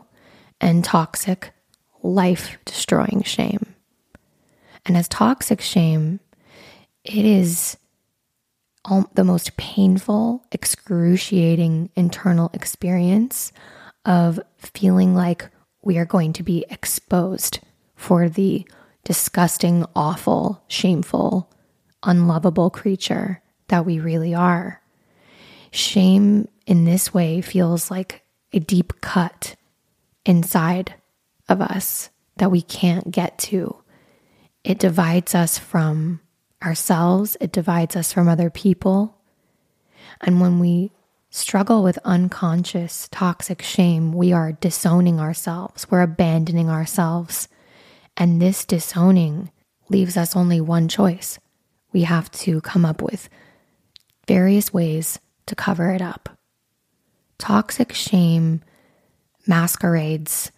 [0.61, 1.51] and toxic,
[2.03, 3.75] life destroying shame.
[4.85, 6.21] And as toxic shame,
[7.05, 7.77] it is
[9.15, 13.53] the most painful, excruciating internal experience
[14.05, 15.49] of feeling like
[15.83, 17.59] we are going to be exposed
[17.97, 18.67] for the
[19.03, 21.51] disgusting, awful, shameful,
[22.07, 24.81] unlovable creature that we really are.
[25.73, 29.57] Shame in this way feels like a deep cut
[30.25, 30.95] inside
[31.49, 33.83] of us that we can't get to.
[34.65, 36.21] It divides us from
[36.65, 39.17] ourselves, it divides us from other people.
[40.21, 40.93] And when we
[41.31, 47.49] struggle with unconscious toxic shame, we are disowning ourselves, we're abandoning ourselves.
[48.17, 49.51] And this disowning
[49.91, 51.39] leaves us only one choice.
[51.97, 53.31] We have to come up with
[54.29, 56.29] various ways to cover it up.
[57.39, 58.61] Toxic shame
[59.47, 60.53] masquerades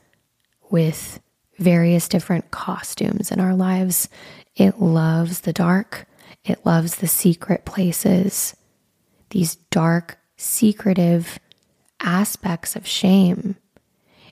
[0.69, 1.21] with
[1.61, 4.09] various different costumes in our lives.
[4.57, 6.09] It loves the dark,
[6.45, 8.57] it loves the secret places,
[9.31, 11.39] these dark, secretive
[12.01, 13.55] aspects of shame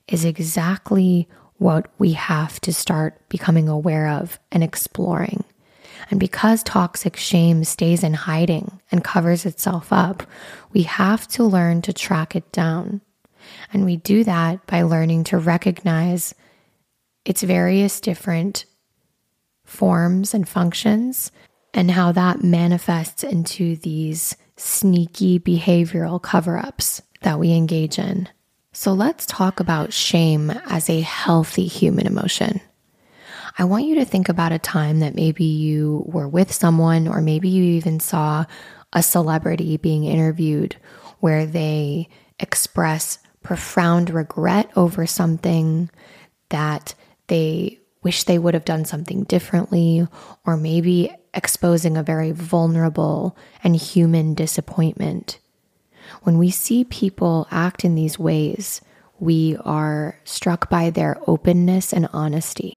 [0.09, 5.45] is exactly what we have to start becoming aware of and exploring.
[6.09, 10.23] And because toxic shame stays in hiding and covers itself up,
[10.71, 13.01] we have to learn to track it down.
[13.73, 16.33] And we do that by learning to recognize
[17.25, 18.65] its various different
[19.65, 21.29] forms and functions,
[21.73, 28.29] and how that manifests into these sneaky behavioral cover ups that we engage in.
[28.71, 32.61] So let's talk about shame as a healthy human emotion.
[33.59, 37.21] I want you to think about a time that maybe you were with someone, or
[37.21, 38.45] maybe you even saw
[38.93, 40.75] a celebrity being interviewed
[41.19, 42.07] where they
[42.39, 45.89] express profound regret over something
[46.49, 46.93] that
[47.27, 50.07] they wish they would have done something differently,
[50.45, 55.39] or maybe exposing a very vulnerable and human disappointment.
[56.21, 58.81] When we see people act in these ways,
[59.19, 62.76] we are struck by their openness and honesty.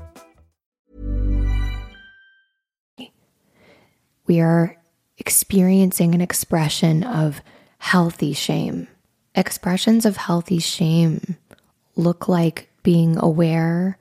[4.31, 4.77] We are
[5.17, 7.41] experiencing an expression of
[7.79, 8.87] healthy shame.
[9.35, 11.35] Expressions of healthy shame
[11.97, 13.97] look like being aware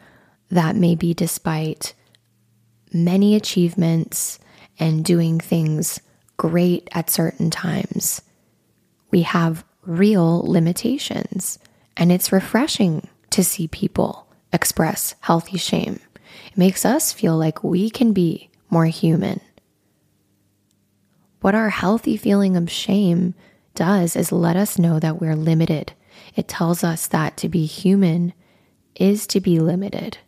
[0.53, 1.95] that maybe despite
[2.93, 4.39] many achievements
[4.79, 5.99] and doing things
[6.37, 8.23] great at certain times.
[9.11, 11.59] We have real limitations,
[11.97, 15.99] and it's refreshing to see people express healthy shame.
[16.53, 19.41] It makes us feel like we can be more human.
[21.41, 23.35] What our healthy feeling of shame
[23.75, 25.93] does is let us know that we're limited.
[26.37, 28.33] It tells us that to be human
[28.95, 30.19] is to be limited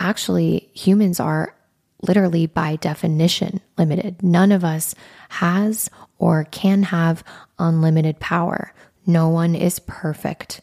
[0.00, 1.54] actually, humans are
[2.02, 4.22] literally by definition limited.
[4.22, 4.94] None of us
[5.28, 7.22] has or can have
[7.58, 8.72] unlimited power.
[9.06, 10.62] No one is perfect.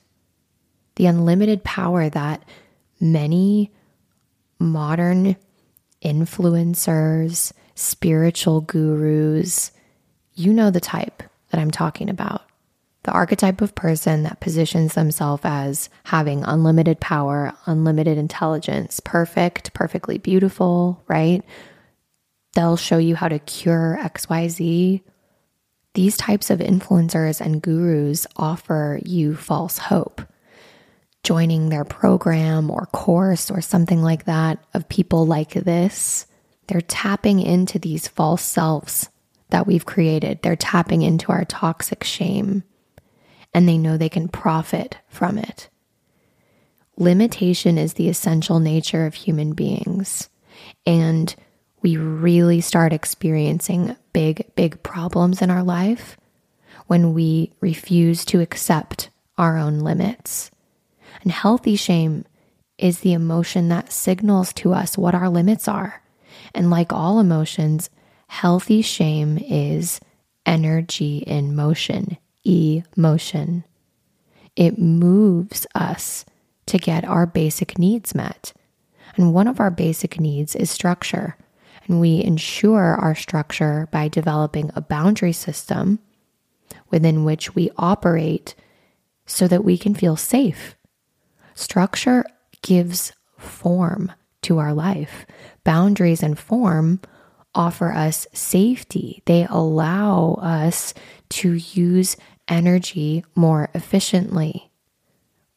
[0.95, 2.43] The unlimited power that
[2.99, 3.71] many
[4.59, 5.35] modern
[6.03, 9.71] influencers, spiritual gurus,
[10.33, 12.47] you know the type that I'm talking about
[13.07, 20.17] the archetype of person that positions themselves as having unlimited power, unlimited intelligence, perfect, perfectly
[20.17, 21.41] beautiful, right?
[22.53, 25.01] They'll show you how to cure XYZ.
[25.93, 30.21] These types of influencers and gurus offer you false hope.
[31.23, 36.26] Joining their program or course or something like that of people like this,
[36.67, 39.09] they're tapping into these false selves
[39.49, 40.41] that we've created.
[40.41, 42.63] They're tapping into our toxic shame
[43.53, 45.69] and they know they can profit from it.
[46.97, 50.29] Limitation is the essential nature of human beings.
[50.85, 51.33] And
[51.81, 56.17] we really start experiencing big, big problems in our life
[56.87, 60.49] when we refuse to accept our own limits.
[61.21, 62.25] And healthy shame
[62.77, 66.01] is the emotion that signals to us what our limits are.
[66.57, 67.89] And like all emotions,
[68.27, 70.01] healthy shame is
[70.45, 73.63] energy in motion emotion.
[74.55, 76.25] It moves us
[76.67, 78.53] to get our basic needs met.
[79.15, 81.37] And one of our basic needs is structure.
[81.87, 85.99] And we ensure our structure by developing a boundary system
[86.89, 88.55] within which we operate
[89.25, 90.75] so that we can feel safe.
[91.53, 92.25] Structure
[92.61, 94.11] gives form
[94.43, 95.25] to our life.
[95.67, 97.01] Boundaries and form
[97.53, 100.93] offer us safety, they allow us
[101.27, 102.15] to use
[102.47, 104.71] energy more efficiently.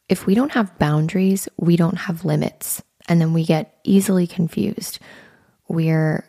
[0.09, 4.99] If we don't have boundaries, we don't have limits, and then we get easily confused.
[5.69, 6.25] We're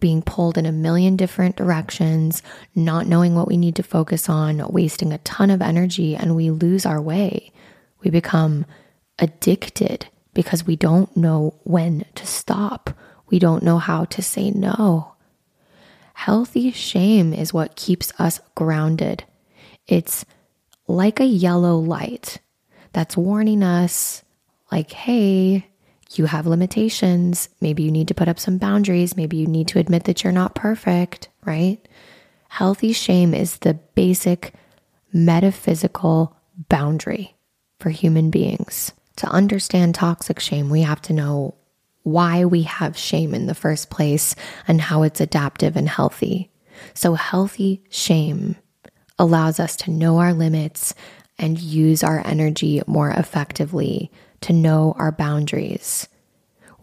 [0.00, 2.42] being pulled in a million different directions,
[2.74, 6.50] not knowing what we need to focus on, wasting a ton of energy, and we
[6.50, 7.52] lose our way.
[8.02, 8.66] We become
[9.18, 12.90] addicted because we don't know when to stop.
[13.34, 15.14] We don't know how to say no.
[16.12, 19.24] Healthy shame is what keeps us grounded
[19.88, 20.24] it's
[20.86, 22.38] like a yellow light
[22.92, 24.22] that's warning us,
[24.70, 25.66] like, hey,
[26.12, 27.48] you have limitations.
[27.60, 29.16] Maybe you need to put up some boundaries.
[29.16, 31.84] Maybe you need to admit that you're not perfect, right?
[32.50, 34.54] Healthy shame is the basic
[35.12, 36.36] metaphysical
[36.68, 37.34] boundary
[37.80, 38.92] for human beings.
[39.16, 41.56] To understand toxic shame, we have to know
[42.04, 44.36] why we have shame in the first place
[44.68, 46.50] and how it's adaptive and healthy.
[46.92, 48.56] So, healthy shame
[49.18, 50.94] allows us to know our limits
[51.38, 56.08] and use our energy more effectively, to know our boundaries.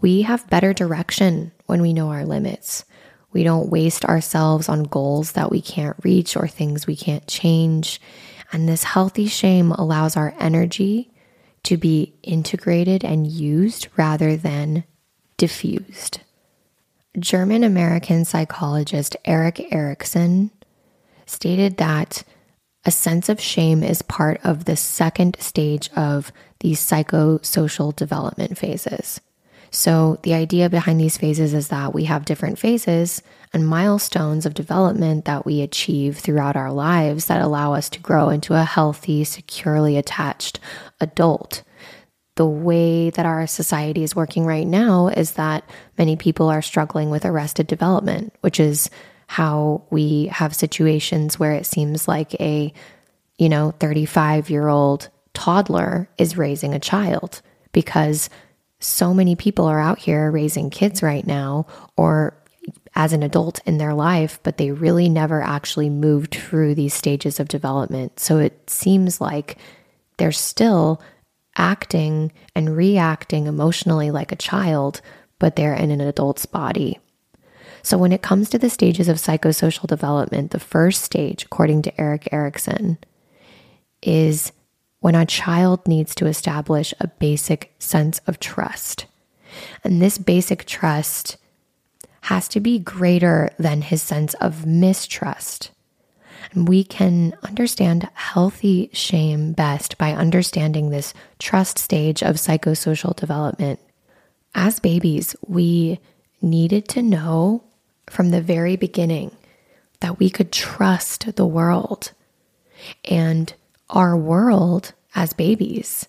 [0.01, 2.83] We have better direction when we know our limits.
[3.31, 8.01] We don't waste ourselves on goals that we can't reach or things we can't change.
[8.51, 11.11] And this healthy shame allows our energy
[11.63, 14.83] to be integrated and used rather than
[15.41, 16.19] diffused.
[17.17, 20.51] German American psychologist Erik Erikson
[21.25, 22.21] stated that
[22.85, 29.19] a sense of shame is part of the second stage of these psychosocial development phases.
[29.71, 34.53] So, the idea behind these phases is that we have different phases and milestones of
[34.53, 39.23] development that we achieve throughout our lives that allow us to grow into a healthy,
[39.23, 40.59] securely attached
[40.99, 41.63] adult
[42.35, 47.09] the way that our society is working right now is that many people are struggling
[47.09, 48.89] with arrested development, which is
[49.27, 52.73] how we have situations where it seems like a,
[53.37, 58.29] you know, 35 year old toddler is raising a child because
[58.79, 61.65] so many people are out here raising kids right now
[61.95, 62.35] or
[62.95, 67.39] as an adult in their life, but they really never actually moved through these stages
[67.39, 68.19] of development.
[68.19, 69.57] So it seems like
[70.17, 71.01] they're still
[71.57, 75.01] acting and reacting emotionally like a child,
[75.39, 76.99] but they're in an adult's body.
[77.83, 82.01] So, when it comes to the stages of psychosocial development, the first stage, according to
[82.01, 82.97] Erik Erikson,
[84.03, 84.51] is
[84.99, 89.07] when a child needs to establish a basic sense of trust.
[89.83, 91.37] And this basic trust
[92.21, 95.71] has to be greater than his sense of mistrust.
[96.53, 103.79] And we can understand healthy shame best by understanding this trust stage of psychosocial development.
[104.53, 105.99] As babies, we
[106.41, 107.63] needed to know
[108.09, 109.31] from the very beginning
[110.01, 112.11] that we could trust the world.
[113.05, 113.53] And
[113.89, 116.07] our world as babies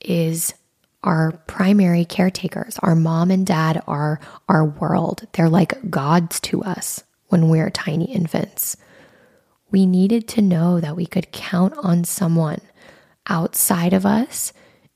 [0.00, 0.54] is
[1.02, 2.78] our primary caretakers.
[2.82, 5.26] Our mom and dad are our world.
[5.32, 8.76] They're like gods to us when we're tiny infants.
[9.70, 12.60] We needed to know that we could count on someone
[13.28, 14.52] outside of us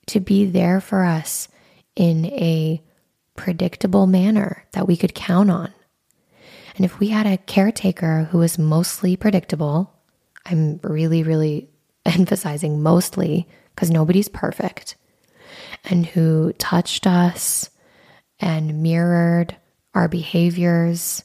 [0.06, 1.48] to be there for us
[1.96, 2.82] in a
[3.36, 5.72] predictable manner that we could count on.
[6.76, 9.92] And if we had a caretaker who was mostly predictable,
[10.46, 11.68] I'm really, really
[12.06, 14.96] emphasizing mostly because nobody's perfect,
[15.84, 17.70] and who touched us
[18.38, 19.56] and mirrored
[19.94, 21.24] our behaviors,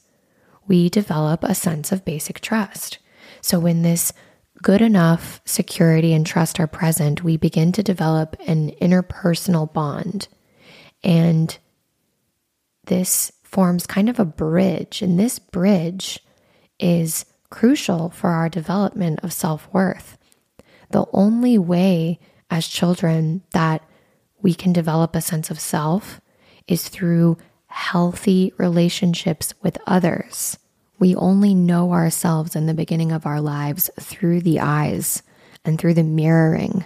[0.68, 3.00] we develop a sense of basic trust.
[3.46, 4.12] So when this
[4.64, 10.28] good enough security and trust are present, we begin to develop an interpersonal bond.
[11.04, 11.56] And
[12.86, 15.04] this forms kind of a bridge.
[15.04, 16.20] And this bridge
[16.80, 20.18] is crucial for our development of self worth.
[20.90, 22.18] The only way
[22.50, 23.84] as children that
[24.42, 26.20] we can develop a sense of self
[26.68, 27.38] is through
[27.68, 30.58] healthy relationships with others.
[31.00, 35.22] We only know ourselves in the beginning of our lives through the eyes
[35.64, 36.86] and through the mirroring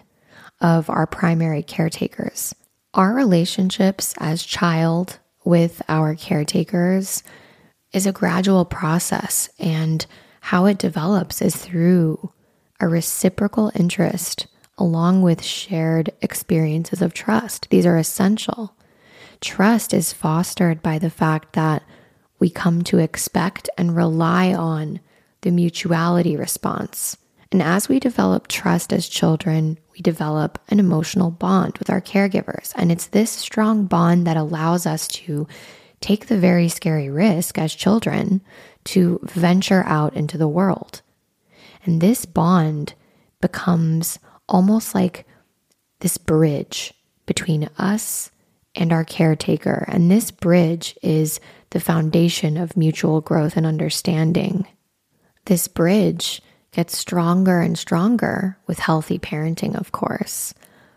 [0.62, 2.55] of our primary caretakers.
[2.93, 7.24] Our relationships as child with our caretakers
[7.93, 10.05] is a gradual process, and
[10.41, 12.32] how it develops is through
[12.80, 14.47] a reciprocal interest
[14.78, 17.68] along with shared experiences of trust.
[17.70, 18.76] These are essential.
[19.41, 21.84] Trust is fostered by the fact that
[22.40, 25.00] we come to expect and rely on
[25.42, 27.18] the mutuality response.
[27.52, 32.72] And as we develop trust as children, we develop an emotional bond with our caregivers.
[32.76, 35.48] And it's this strong bond that allows us to
[36.00, 38.42] take the very scary risk as children
[38.86, 41.02] to venture out into the world.
[41.86, 42.94] And this bond
[43.42, 45.26] becomes almost like
[46.00, 46.94] this bridge
[47.26, 48.32] between us
[48.76, 49.86] and our caretaker.
[49.88, 51.40] And this bridge is
[51.72, 54.68] the foundation of mutual growth and understanding.
[55.46, 56.42] This bridge
[56.72, 60.54] gets stronger and stronger with healthy parenting, of course,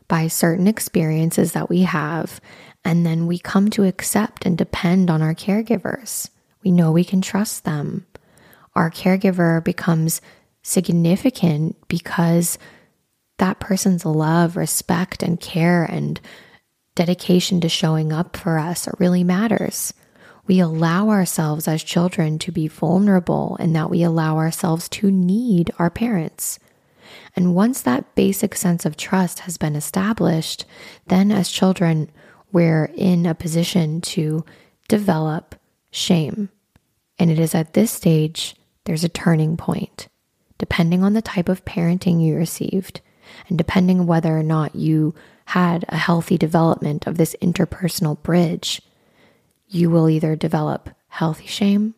[0.08, 2.40] by certain experiences that we have.
[2.84, 6.28] And then we come to accept and depend on our caregivers.
[6.62, 8.06] We know we can trust them.
[8.74, 10.20] Our caregiver becomes
[10.62, 12.58] significant because
[13.38, 16.20] that person's love, respect, and care and
[16.94, 19.94] dedication to showing up for us really matters.
[20.46, 25.70] We allow ourselves as children to be vulnerable and that we allow ourselves to need
[25.78, 26.58] our parents.
[27.36, 30.64] And once that basic sense of trust has been established,
[31.06, 32.10] then as children,
[32.50, 34.44] we're in a position to
[34.88, 35.54] develop
[35.90, 36.48] shame.
[37.18, 40.08] And it is at this stage there's a turning point.
[40.58, 43.00] Depending on the type of parenting you received,
[43.48, 45.14] and depending whether or not you
[45.46, 48.82] had a healthy development of this interpersonal bridge,
[49.72, 51.94] you will either develop healthy shame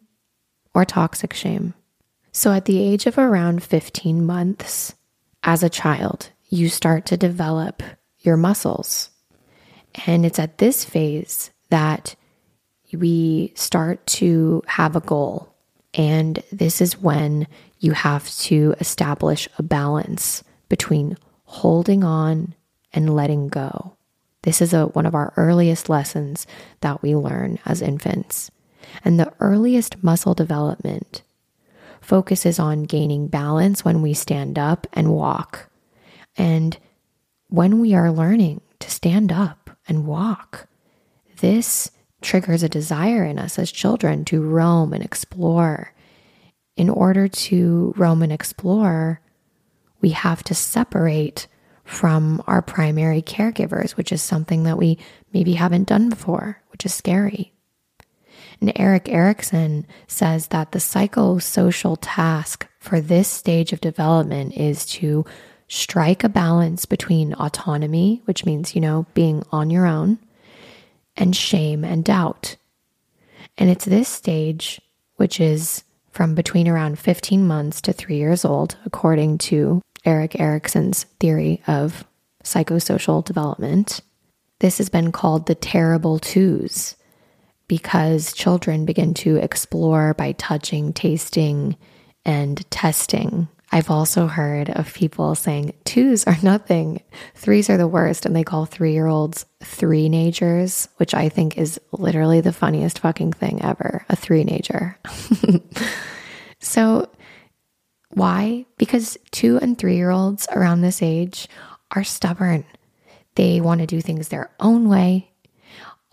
[0.72, 1.74] or toxic shame.
[2.32, 4.94] So, at the age of around 15 months,
[5.42, 7.82] as a child, you start to develop
[8.20, 9.10] your muscles.
[10.06, 12.16] And it's at this phase that
[12.92, 15.54] we start to have a goal.
[15.92, 17.46] And this is when
[17.78, 22.54] you have to establish a balance between holding on
[22.92, 23.96] and letting go.
[24.44, 26.46] This is a, one of our earliest lessons
[26.82, 28.50] that we learn as infants.
[29.02, 31.22] And the earliest muscle development
[32.02, 35.70] focuses on gaining balance when we stand up and walk.
[36.36, 36.76] And
[37.48, 40.68] when we are learning to stand up and walk,
[41.38, 41.90] this
[42.20, 45.94] triggers a desire in us as children to roam and explore.
[46.76, 49.22] In order to roam and explore,
[50.02, 51.46] we have to separate
[51.84, 54.98] from our primary caregivers, which is something that we
[55.32, 57.52] maybe haven't done before, which is scary.
[58.60, 65.24] And Erik Erikson says that the psychosocial task for this stage of development is to
[65.68, 70.18] strike a balance between autonomy, which means, you know, being on your own,
[71.16, 72.56] and shame and doubt.
[73.58, 74.80] And it's this stage,
[75.16, 81.04] which is from between around 15 months to three years old, according to Erik Erikson's
[81.20, 82.04] theory of
[82.42, 84.00] psychosocial development.
[84.60, 86.96] This has been called the terrible twos
[87.68, 91.76] because children begin to explore by touching, tasting,
[92.24, 93.48] and testing.
[93.72, 97.02] I've also heard of people saying twos are nothing,
[97.34, 101.58] threes are the worst, and they call three year olds three nagers, which I think
[101.58, 104.96] is literally the funniest fucking thing ever a three nager.
[106.60, 107.08] so,
[108.14, 108.66] why?
[108.78, 111.48] Because two and three year olds around this age
[111.90, 112.64] are stubborn.
[113.34, 115.30] They want to do things their own way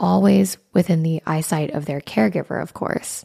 [0.01, 3.23] always within the eyesight of their caregiver, of course.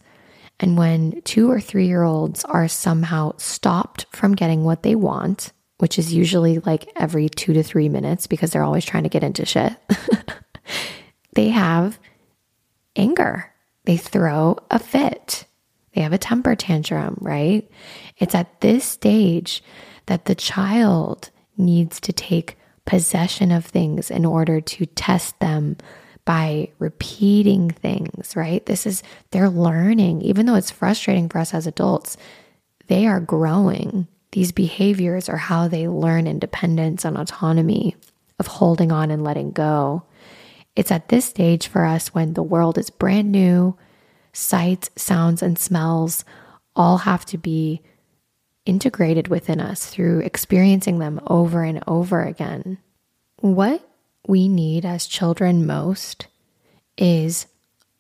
[0.61, 5.53] And when two or three year olds are somehow stopped from getting what they want,
[5.79, 9.25] which is usually like every two to three minutes because they're always trying to get
[9.25, 9.75] into shit,
[11.35, 11.99] they have
[12.95, 13.53] anger.
[13.85, 15.47] They throw a fit.
[15.95, 17.71] They have a temper tantrum, right?
[18.19, 19.63] It's at this stage
[20.07, 25.77] that the child needs to take possession of things in order to test them
[26.25, 28.65] by repeating things, right?
[28.67, 32.17] This is, they're learning, even though it's frustrating for us as adults,
[32.89, 34.09] they are growing.
[34.33, 37.97] These behaviors are how they learn independence and autonomy
[38.39, 40.03] of holding on and letting go.
[40.75, 43.77] It's at this stage for us when the world is brand new,
[44.33, 46.25] sights, sounds, and smells
[46.75, 47.81] all have to be
[48.67, 52.79] integrated within us through experiencing them over and over again.
[53.41, 53.89] What
[54.27, 56.27] we need as children most
[56.99, 57.47] is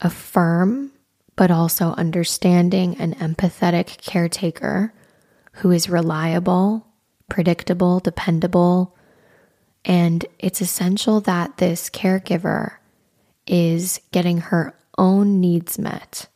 [0.00, 0.92] a firm,
[1.36, 4.92] but also understanding and empathetic caretaker
[5.52, 6.86] who is reliable,
[7.28, 8.94] predictable, dependable.
[9.84, 12.72] And it's essential that this caregiver
[13.46, 16.26] is getting her own needs met.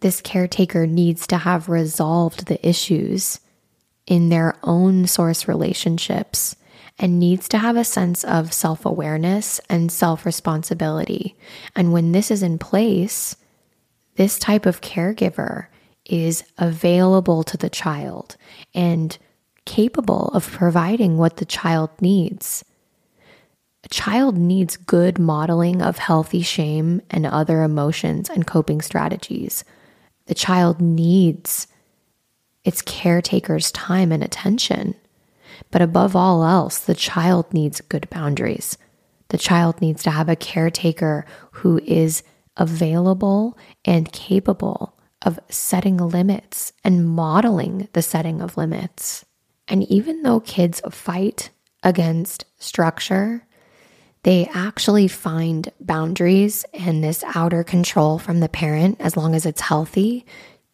[0.00, 3.40] This caretaker needs to have resolved the issues
[4.10, 6.56] in their own source relationships
[6.98, 11.36] and needs to have a sense of self awareness and self responsibility.
[11.74, 13.36] And when this is in place,
[14.16, 15.68] this type of caregiver
[16.04, 18.36] is available to the child
[18.74, 19.16] and
[19.64, 22.64] capable of providing what the child needs.
[23.84, 29.62] A child needs good modeling of healthy shame and other emotions and coping strategies.
[30.26, 31.68] The child needs
[32.64, 34.94] its caretaker's time and attention.
[35.70, 38.76] But above all else, the child needs good boundaries.
[39.28, 42.22] The child needs to have a caretaker who is
[42.56, 49.24] available and capable of setting limits and modeling the setting of limits.
[49.68, 51.50] And even though kids fight
[51.82, 53.46] against structure,
[54.22, 59.62] they actually find boundaries and this outer control from the parent, as long as it's
[59.62, 60.26] healthy,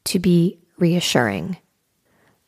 [0.04, 1.56] to be reassuring.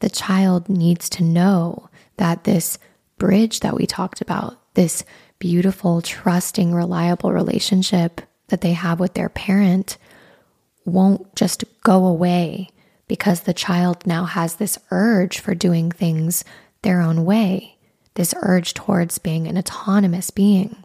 [0.01, 2.79] The child needs to know that this
[3.19, 5.05] bridge that we talked about, this
[5.39, 9.99] beautiful, trusting, reliable relationship that they have with their parent
[10.85, 12.71] won't just go away
[13.07, 16.45] because the child now has this urge for doing things
[16.83, 17.77] their own way,
[18.15, 20.77] this urge towards being an autonomous being.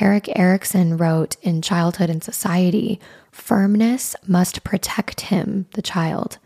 [0.00, 3.00] Erik Erikson wrote in Childhood and Society
[3.30, 6.38] firmness must protect him, the child,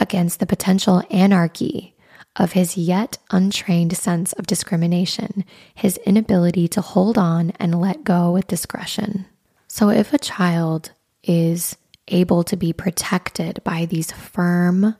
[0.00, 1.94] against the potential anarchy
[2.36, 5.44] of his yet untrained sense of discrimination,
[5.74, 9.26] his inability to hold on and let go with discretion.
[9.68, 10.92] So, if a child
[11.22, 11.76] is
[12.08, 14.96] able to be protected by these firm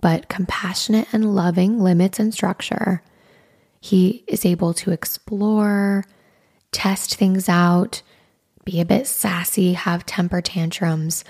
[0.00, 3.02] but compassionate and loving limits and structure,
[3.80, 6.04] he is able to explore,
[6.72, 8.02] test things out,
[8.64, 11.24] be a bit sassy, have temper tantrums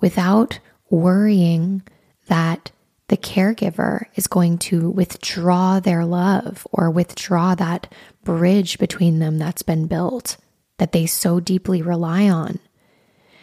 [0.00, 0.58] without
[0.88, 1.82] worrying
[2.30, 2.70] that
[3.08, 9.62] the caregiver is going to withdraw their love or withdraw that bridge between them that's
[9.62, 10.36] been built
[10.78, 12.60] that they so deeply rely on.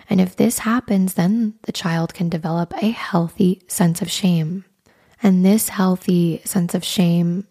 [0.10, 4.64] And if this happens, then the child can develop a healthy sense of shame.
[5.22, 7.46] And this healthy sense of shame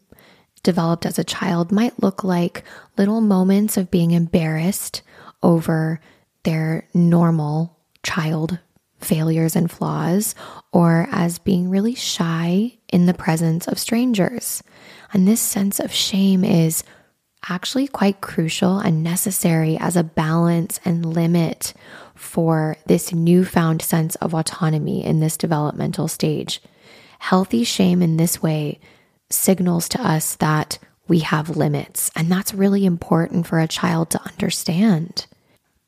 [0.62, 2.64] developed as a child might look like
[2.96, 5.02] little moments of being embarrassed
[5.42, 6.00] over
[6.44, 8.58] their normal child
[9.00, 10.34] failures and flaws,
[10.72, 14.62] or as being really shy in the presence of strangers.
[15.12, 16.82] And this sense of shame is
[17.48, 21.74] actually quite crucial and necessary as a balance and limit
[22.14, 26.60] for this newfound sense of autonomy in this developmental stage.
[27.18, 28.80] Healthy shame in this way
[29.30, 30.78] signals to us that
[31.08, 35.26] we have limits, and that's really important for a child to understand.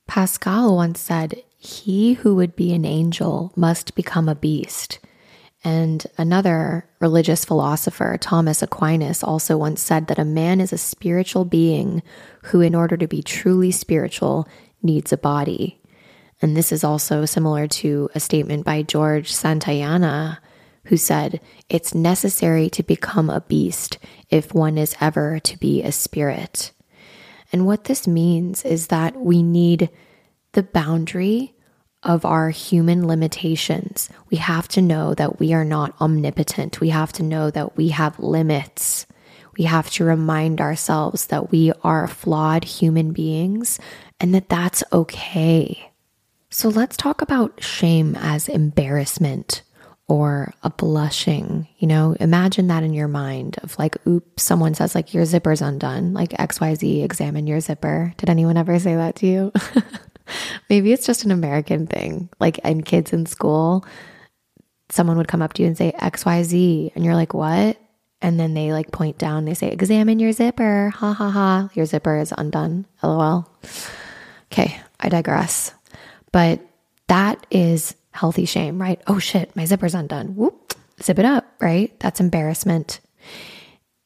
[0.06, 4.98] Pascal once said, he who would be an angel must become a beast.
[5.62, 11.44] And another religious philosopher, Thomas Aquinas, also once said that a man is a spiritual
[11.44, 12.02] being
[12.44, 14.48] who, in order to be truly spiritual,
[14.82, 15.78] needs a body.
[16.40, 20.38] And this is also similar to a statement by George Santayana,
[20.84, 21.38] who said,
[21.68, 23.98] It's necessary to become a beast
[24.30, 26.72] if one is ever to be a spirit.
[27.52, 29.90] And what this means is that we need
[30.52, 31.54] the boundary
[32.08, 34.08] of our human limitations.
[34.30, 36.80] We have to know that we are not omnipotent.
[36.80, 39.06] We have to know that we have limits.
[39.58, 43.78] We have to remind ourselves that we are flawed human beings
[44.18, 45.90] and that that's okay.
[46.48, 49.62] So let's talk about shame as embarrassment
[50.06, 51.68] or a blushing.
[51.76, 55.60] You know, imagine that in your mind of like, oops, someone says, like, your zipper's
[55.60, 58.14] undone, like XYZ, examine your zipper.
[58.16, 59.52] Did anyone ever say that to you?
[60.70, 62.28] Maybe it's just an American thing.
[62.40, 63.84] Like in kids in school,
[64.90, 67.78] someone would come up to you and say XYZ, and you're like, what?
[68.20, 70.90] And then they like point down, they say, examine your zipper.
[70.96, 71.70] Ha ha ha.
[71.74, 72.86] Your zipper is undone.
[73.02, 73.48] LOL.
[74.50, 75.72] Okay, I digress.
[76.32, 76.60] But
[77.06, 79.00] that is healthy shame, right?
[79.06, 80.34] Oh shit, my zipper's undone.
[80.34, 81.98] Whoop, zip it up, right?
[82.00, 83.00] That's embarrassment.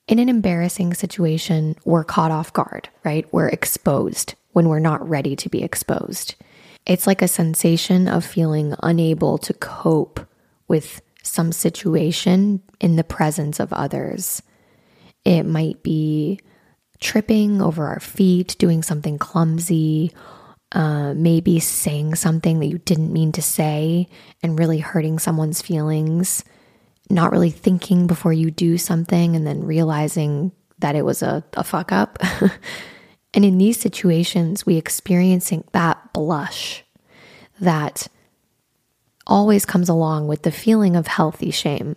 [0.08, 3.26] In an embarrassing situation, we're caught off guard, right?
[3.32, 6.34] We're exposed when we're not ready to be exposed.
[6.86, 10.20] It's like a sensation of feeling unable to cope
[10.68, 14.42] with some situation in the presence of others.
[15.24, 16.40] It might be
[17.00, 20.12] tripping over our feet, doing something clumsy,
[20.72, 24.08] uh, maybe saying something that you didn't mean to say
[24.42, 26.44] and really hurting someone's feelings,
[27.10, 31.62] not really thinking before you do something and then realizing that it was a, a
[31.62, 32.18] fuck up.
[33.34, 36.84] And in these situations, we experiencing that blush
[37.60, 38.08] that
[39.26, 41.96] always comes along with the feeling of healthy shame.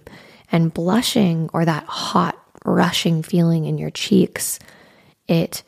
[0.51, 4.59] And blushing or that hot, rushing feeling in your cheeks,
[5.27, 5.63] it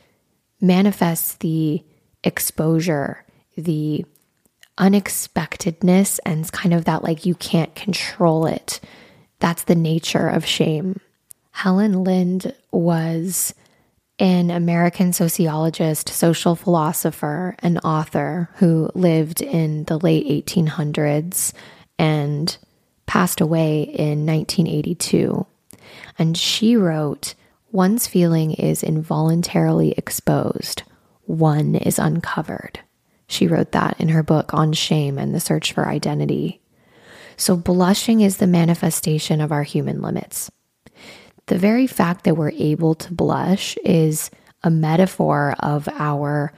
[0.62, 1.84] manifests the
[2.24, 3.26] exposure,
[3.58, 4.06] the
[4.78, 8.80] unexpectedness, and kind of that like you can't control it.
[9.40, 11.00] That's the nature of shame.
[11.52, 13.54] Helen Lynd was
[14.20, 21.54] an American sociologist, social philosopher, and author who lived in the late 1800s
[22.00, 22.58] and
[23.06, 25.46] passed away in 1982.
[26.18, 27.36] And she wrote,
[27.72, 30.84] One's feeling is involuntarily exposed,
[31.26, 32.80] one is uncovered.
[33.28, 36.62] She wrote that in her book on shame and the search for identity.
[37.36, 40.50] So, blushing is the manifestation of our human limits
[41.48, 44.30] the very fact that we're able to blush is
[44.64, 46.54] a metaphor of our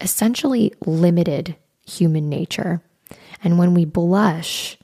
[0.00, 2.82] essentially limited human nature.
[3.42, 4.78] And when we blush,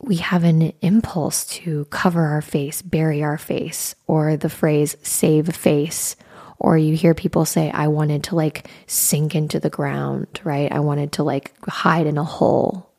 [0.00, 5.54] we have an impulse to cover our face, bury our face, or the phrase save
[5.54, 6.16] face,
[6.60, 10.70] Or you hear people say, I wanted to like sink into the ground, right?
[10.70, 12.90] I wanted to like hide in a hole.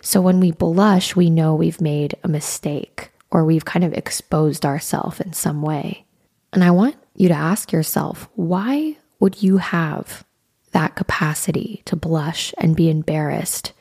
[0.00, 4.66] So when we blush, we know we've made a mistake or we've kind of exposed
[4.66, 6.04] ourselves in some way.
[6.52, 10.24] And I want you to ask yourself, why would you have
[10.72, 13.72] that capacity to blush and be embarrassed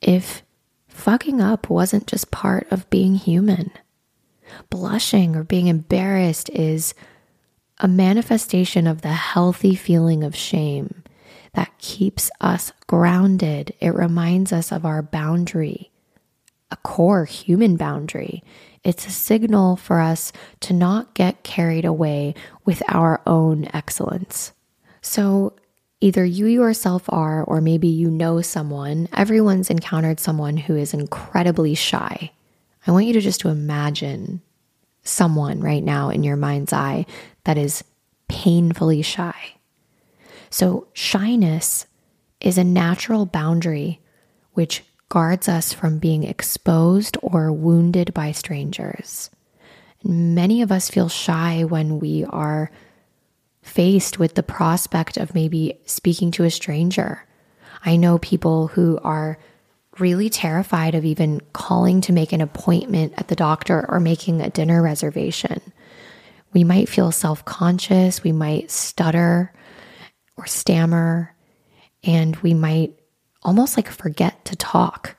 [0.00, 0.42] if
[0.88, 3.70] fucking up wasn't just part of being human?
[4.70, 6.94] Blushing or being embarrassed is
[7.78, 11.02] a manifestation of the healthy feeling of shame
[11.54, 13.74] that keeps us grounded.
[13.80, 15.90] It reminds us of our boundary,
[16.70, 18.42] a core human boundary.
[18.88, 22.34] It's a signal for us to not get carried away
[22.64, 24.52] with our own excellence.
[25.02, 25.52] So,
[26.00, 31.74] either you yourself are, or maybe you know someone, everyone's encountered someone who is incredibly
[31.74, 32.32] shy.
[32.86, 34.40] I want you to just to imagine
[35.02, 37.04] someone right now in your mind's eye
[37.44, 37.84] that is
[38.26, 39.36] painfully shy.
[40.48, 41.84] So, shyness
[42.40, 44.00] is a natural boundary
[44.54, 49.30] which guards us from being exposed or wounded by strangers.
[50.04, 52.70] Many of us feel shy when we are
[53.62, 57.26] faced with the prospect of maybe speaking to a stranger.
[57.84, 59.38] I know people who are
[59.98, 64.50] really terrified of even calling to make an appointment at the doctor or making a
[64.50, 65.60] dinner reservation.
[66.52, 69.52] We might feel self conscious, we might stutter
[70.36, 71.34] or stammer,
[72.04, 72.97] and we might
[73.42, 75.16] almost like forget to talk.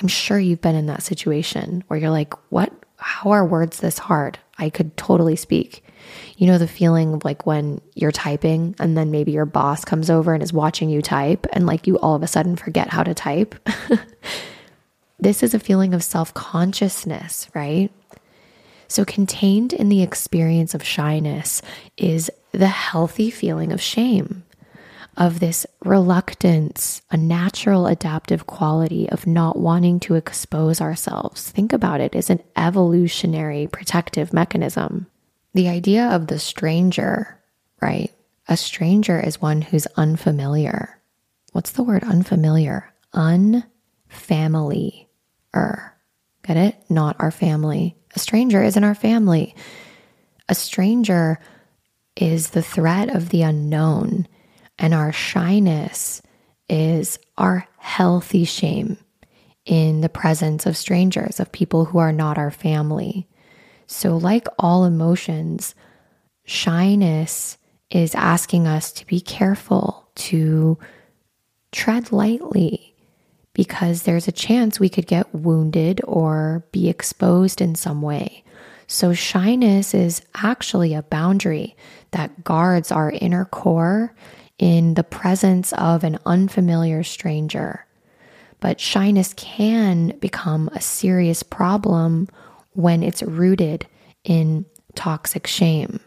[0.00, 2.72] I'm sure you've been in that situation where you're like, what?
[2.96, 4.38] How are words this hard?
[4.58, 5.84] I could totally speak.
[6.36, 10.08] You know, the feeling of like when you're typing and then maybe your boss comes
[10.08, 13.02] over and is watching you type and like you all of a sudden forget how
[13.02, 13.54] to type.
[15.20, 17.90] this is a feeling of self consciousness, right?
[18.88, 21.62] So, contained in the experience of shyness
[21.96, 24.44] is the healthy feeling of shame
[25.16, 31.50] of this reluctance, a natural adaptive quality of not wanting to expose ourselves.
[31.50, 35.06] Think about it as an evolutionary protective mechanism.
[35.54, 37.38] The idea of the stranger,
[37.80, 38.10] right?
[38.48, 40.98] A stranger is one who's unfamiliar.
[41.52, 42.92] What's the word unfamiliar?
[43.12, 45.06] Unfamiliar.
[45.54, 46.76] Get it?
[46.88, 47.96] Not our family.
[48.16, 49.54] A stranger isn't our family.
[50.48, 51.38] A stranger
[52.16, 54.26] is the threat of the unknown.
[54.82, 56.22] And our shyness
[56.68, 58.98] is our healthy shame
[59.64, 63.28] in the presence of strangers, of people who are not our family.
[63.86, 65.76] So, like all emotions,
[66.44, 67.58] shyness
[67.90, 70.78] is asking us to be careful, to
[71.70, 72.96] tread lightly,
[73.54, 78.42] because there's a chance we could get wounded or be exposed in some way.
[78.88, 81.76] So, shyness is actually a boundary
[82.10, 84.12] that guards our inner core
[84.62, 87.84] in the presence of an unfamiliar stranger.
[88.60, 92.28] But shyness can become a serious problem
[92.70, 93.88] when it's rooted
[94.22, 95.98] in toxic shame.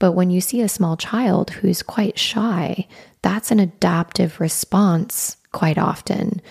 [0.00, 2.88] But when you see a small child who's quite shy,
[3.22, 6.42] that's an adaptive response quite often.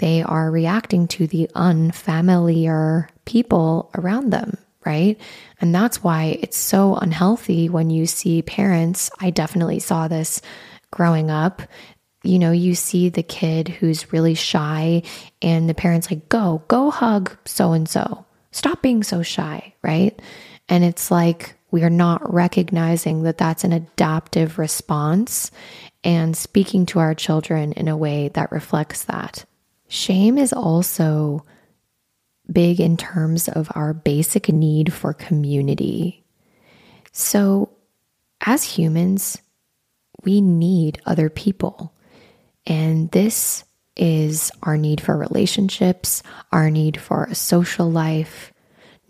[0.00, 5.18] They are reacting to the unfamiliar people around them, right?
[5.58, 9.10] And that's why it's so unhealthy when you see parents.
[9.20, 10.42] I definitely saw this
[10.90, 11.62] growing up,
[12.22, 15.02] you know, you see the kid who's really shy
[15.40, 18.24] and the parents like, go, go hug so and so.
[18.50, 20.20] Stop being so shy, right?
[20.68, 25.50] And it's like we are not recognizing that that's an adaptive response
[26.02, 29.44] and speaking to our children in a way that reflects that.
[29.88, 31.44] Shame is also
[32.50, 36.24] big in terms of our basic need for community.
[37.12, 37.70] So,
[38.40, 39.38] as humans,
[40.28, 41.94] we need other people.
[42.66, 43.64] And this
[43.96, 46.22] is our need for relationships,
[46.52, 48.52] our need for a social life.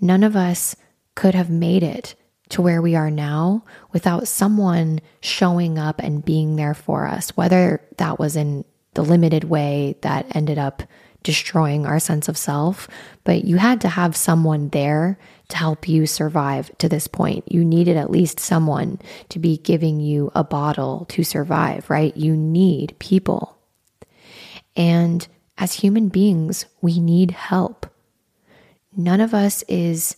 [0.00, 0.76] None of us
[1.16, 2.14] could have made it
[2.50, 7.82] to where we are now without someone showing up and being there for us, whether
[7.96, 8.64] that was in
[8.94, 10.84] the limited way that ended up
[11.24, 12.86] destroying our sense of self.
[13.24, 17.50] But you had to have someone there to help you survive to this point.
[17.50, 22.16] You needed at least someone to be giving you a bottle to survive, right?
[22.16, 23.56] You need people.
[24.76, 25.26] And
[25.56, 27.86] as human beings, we need help.
[28.96, 30.16] None of us is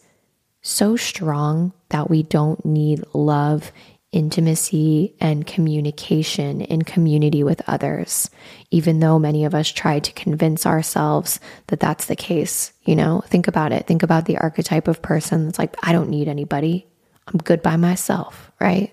[0.62, 3.72] so strong that we don't need love
[4.13, 8.29] intimacy and communication in community with others,
[8.71, 11.39] even though many of us try to convince ourselves
[11.69, 12.73] that that's the case.
[12.85, 13.87] You know, think about it.
[13.87, 16.89] Think about the archetype of person that's like, I don't need anybody.
[17.29, 18.93] I'm good by myself, right?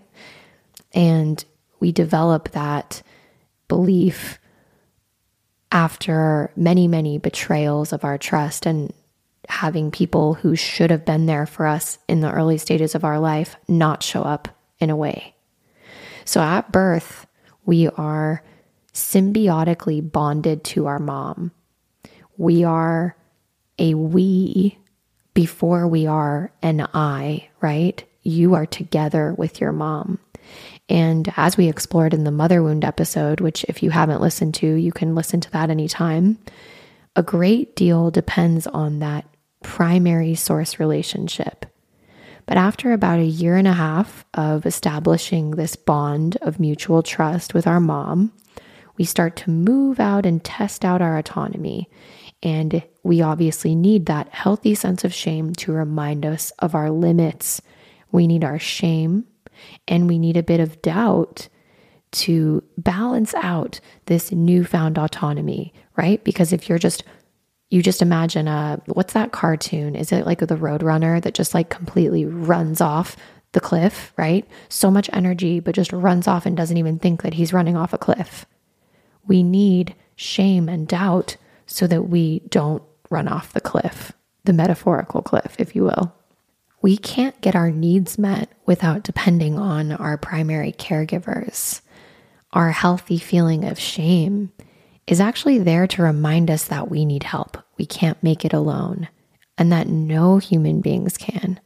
[0.94, 1.44] And
[1.80, 3.02] we develop that
[3.68, 4.40] belief
[5.72, 8.94] after many, many betrayals of our trust and
[9.50, 13.20] having people who should have been there for us in the early stages of our
[13.20, 14.50] life not show up
[14.80, 15.36] in a way.
[16.26, 17.28] So at birth,
[17.66, 18.44] we are
[18.94, 21.52] symbiotically bonded to our mom.
[22.38, 23.16] We are
[23.80, 24.78] a we
[25.34, 28.04] before we are an I, right?
[28.24, 30.20] You are together with your mom.
[30.90, 34.68] And as we explored in the mother wound episode, which if you haven't listened to,
[34.68, 36.40] you can listen to that anytime,
[37.16, 39.26] a great deal depends on that
[39.62, 41.66] primary source relationship.
[42.48, 47.54] But after about a year and a half of establishing this bond of mutual trust
[47.54, 48.32] with our mom,
[48.98, 51.90] we start to move out and test out our autonomy.
[52.42, 57.62] And we obviously need that healthy sense of shame to remind us of our limits.
[58.12, 59.26] We need our shame
[59.88, 61.50] and we need a bit of doubt
[62.12, 66.24] to balance out this newfound autonomy, right?
[66.24, 67.04] Because if you're just
[67.70, 69.96] you just imagine a what's that cartoon?
[69.96, 73.18] Is it like the Roadrunner that just like completely runs off
[73.52, 74.48] the cliff, right?
[74.70, 77.94] So much energy, but just runs off and doesn't even think that he's running off
[77.94, 78.46] a cliff.
[79.26, 84.14] We need shame and doubt so that we don't run off the cliff,
[84.46, 86.14] the metaphorical cliff, if you will.
[86.82, 91.82] We can't get our needs met without depending on our primary caregivers.
[92.54, 94.52] Our healthy feeling of shame
[95.08, 97.58] is actually there to remind us that we need help.
[97.78, 99.08] We can't make it alone,
[99.58, 101.60] and that no human beings can.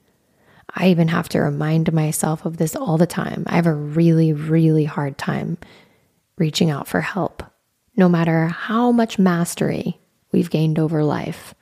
[0.74, 3.44] I even have to remind myself of this all the time.
[3.48, 5.58] I have a really, really hard time
[6.38, 7.44] reaching out for help,
[7.98, 10.00] no matter how much mastery
[10.32, 11.54] we've gained over life,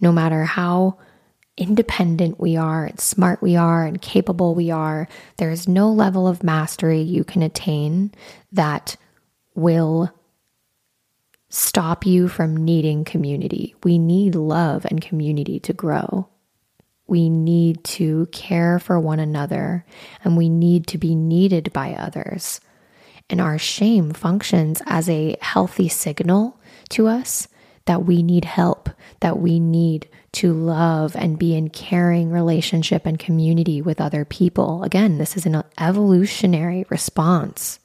[0.00, 0.98] no matter how
[1.56, 5.08] independent we are and smart we are and capable we are.
[5.36, 8.12] There is no level of mastery you can attain
[8.50, 8.96] that
[9.54, 10.12] will
[11.54, 13.76] stop you from needing community.
[13.84, 16.28] We need love and community to grow.
[17.06, 19.84] We need to care for one another
[20.24, 22.60] and we need to be needed by others.
[23.30, 26.58] And our shame functions as a healthy signal
[26.90, 27.46] to us
[27.84, 28.90] that we need help,
[29.20, 34.82] that we need to love and be in caring relationship and community with other people.
[34.82, 37.78] Again, this is an evolutionary response.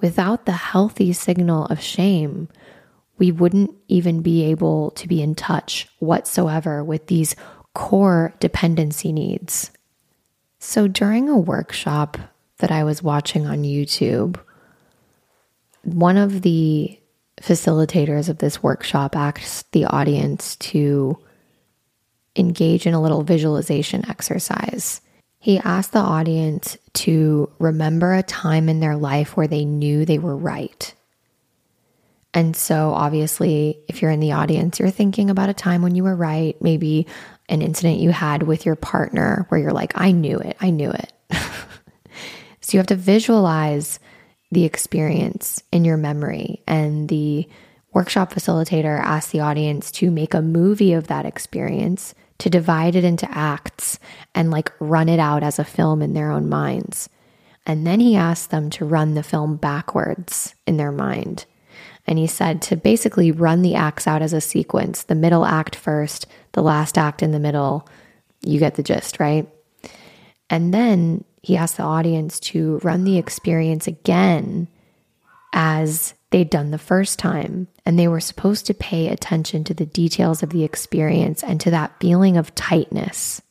[0.00, 2.48] Without the healthy signal of shame,
[3.18, 7.34] we wouldn't even be able to be in touch whatsoever with these
[7.74, 9.70] core dependency needs.
[10.58, 12.16] So during a workshop
[12.58, 14.38] that I was watching on YouTube,
[15.82, 16.98] one of the
[17.40, 21.18] facilitators of this workshop asked the audience to
[22.36, 25.00] engage in a little visualization exercise.
[25.38, 30.18] He asked the audience to remember a time in their life where they knew they
[30.18, 30.94] were right.
[32.34, 36.04] And so, obviously, if you're in the audience, you're thinking about a time when you
[36.04, 37.06] were right, maybe
[37.48, 40.90] an incident you had with your partner where you're like, I knew it, I knew
[40.90, 41.12] it.
[42.60, 43.98] so, you have to visualize
[44.50, 46.62] the experience in your memory.
[46.66, 47.48] And the
[47.92, 53.04] workshop facilitator asked the audience to make a movie of that experience, to divide it
[53.04, 53.98] into acts
[54.34, 57.08] and like run it out as a film in their own minds.
[57.66, 61.44] And then he asked them to run the film backwards in their mind.
[62.08, 65.76] And he said to basically run the acts out as a sequence the middle act
[65.76, 67.86] first, the last act in the middle.
[68.40, 69.46] You get the gist, right?
[70.48, 74.68] And then he asked the audience to run the experience again
[75.52, 77.68] as they'd done the first time.
[77.84, 81.70] And they were supposed to pay attention to the details of the experience and to
[81.72, 83.42] that feeling of tightness.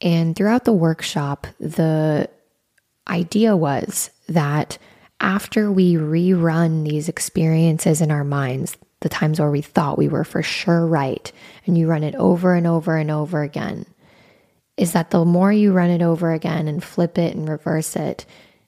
[0.00, 2.30] And throughout the workshop, the
[3.08, 4.78] idea was that
[5.20, 10.24] after we rerun these experiences in our minds, the times where we thought we were
[10.24, 11.30] for sure right,
[11.66, 13.86] and you run it over and over and over again,
[14.76, 18.24] is that the more you run it over again and flip it and reverse it,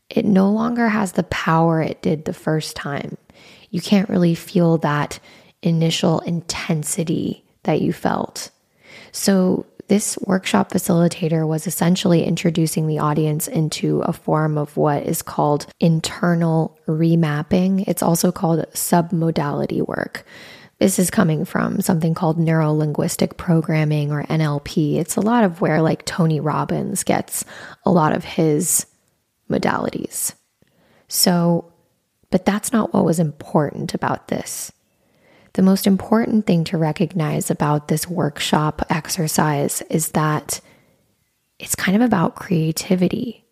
[0.09, 3.17] it no longer has the power it did the first time.
[3.71, 5.19] You can't really feel that
[5.63, 8.51] initial intensity that you felt.
[9.11, 15.23] So, this workshop facilitator was essentially introducing the audience into a form of what is
[15.23, 17.85] called internal remapping.
[17.87, 20.27] It's also called submodality work.
[20.79, 24.97] This is coming from something called neuro linguistic programming or NLP.
[24.97, 27.45] It's a lot of where, like, Tony Robbins gets
[27.85, 28.87] a lot of his
[29.51, 30.35] modalities.
[31.09, 31.73] So,
[32.31, 34.71] but that's not what was important about this.
[35.57, 40.61] The most important thing to recognize about this workshop exercise is that
[41.59, 43.47] it's kind of about creativity.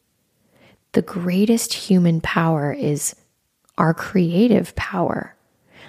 [0.92, 3.16] the greatest human power is
[3.78, 5.34] our creative power.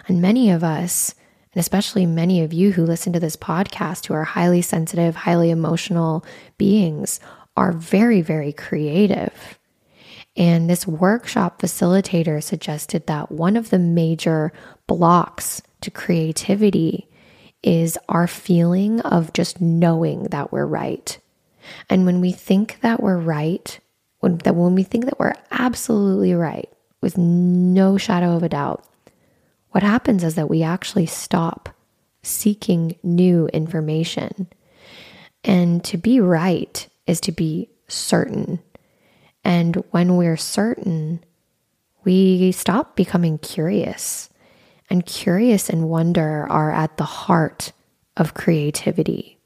[0.07, 1.13] And many of us,
[1.53, 5.51] and especially many of you who listen to this podcast who are highly sensitive, highly
[5.51, 6.26] emotional
[6.57, 7.20] beings,
[7.55, 9.59] are very, very creative.
[10.36, 14.51] And this workshop facilitator suggested that one of the major
[14.88, 17.08] blocks to creativity
[17.64, 21.18] is our feeling of just knowing that we're right.
[21.90, 23.80] And when we think that we're right,
[24.20, 26.70] when, that when we think that we're absolutely right,
[27.02, 28.84] with no shadow of a doubt,
[29.72, 31.70] what happens is that we actually stop
[32.24, 34.48] seeking new information.
[35.44, 38.60] And to be right is to be certain.
[39.44, 41.24] And when we're certain,
[42.04, 44.30] we stop becoming curious.
[44.90, 47.72] And curious and wonder are at the heart
[48.18, 49.40] of creativity.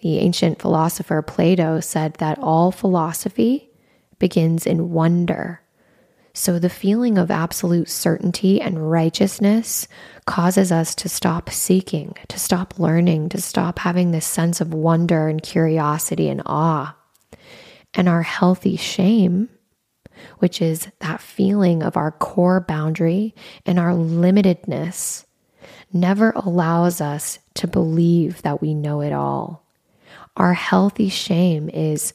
[0.00, 3.70] The ancient philosopher Plato said that all philosophy
[4.18, 5.60] begins in wonder.
[6.34, 9.86] So the feeling of absolute certainty and righteousness
[10.26, 15.28] causes us to stop seeking, to stop learning, to stop having this sense of wonder
[15.28, 16.96] and curiosity and awe.
[17.94, 19.50] And our healthy shame,
[20.38, 23.34] which is that feeling of our core boundary
[23.66, 25.24] and our limitedness,
[25.92, 29.64] never allows us to believe that we know it all.
[30.36, 32.14] Our healthy shame is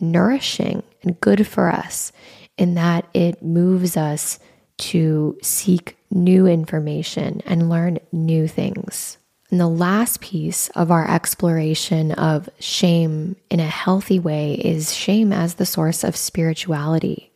[0.00, 2.12] nourishing and good for us
[2.56, 4.38] in that it moves us
[4.78, 9.18] to seek new information and learn new things.
[9.50, 15.32] And the last piece of our exploration of shame in a healthy way is shame
[15.32, 17.27] as the source of spirituality.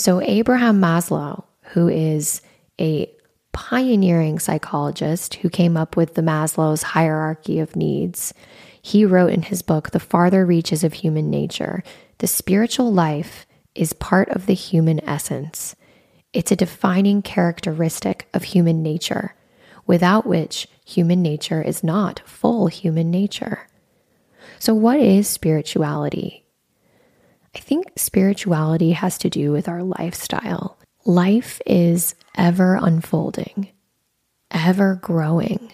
[0.00, 1.44] So, Abraham Maslow,
[1.74, 2.40] who is
[2.80, 3.12] a
[3.52, 8.32] pioneering psychologist who came up with the Maslow's hierarchy of needs,
[8.80, 11.82] he wrote in his book, The Farther Reaches of Human Nature,
[12.16, 13.44] the spiritual life
[13.74, 15.76] is part of the human essence.
[16.32, 19.34] It's a defining characteristic of human nature,
[19.86, 23.68] without which human nature is not full human nature.
[24.58, 26.46] So, what is spirituality?
[27.54, 30.78] I think spirituality has to do with our lifestyle.
[31.04, 33.68] Life is ever unfolding,
[34.50, 35.72] ever growing,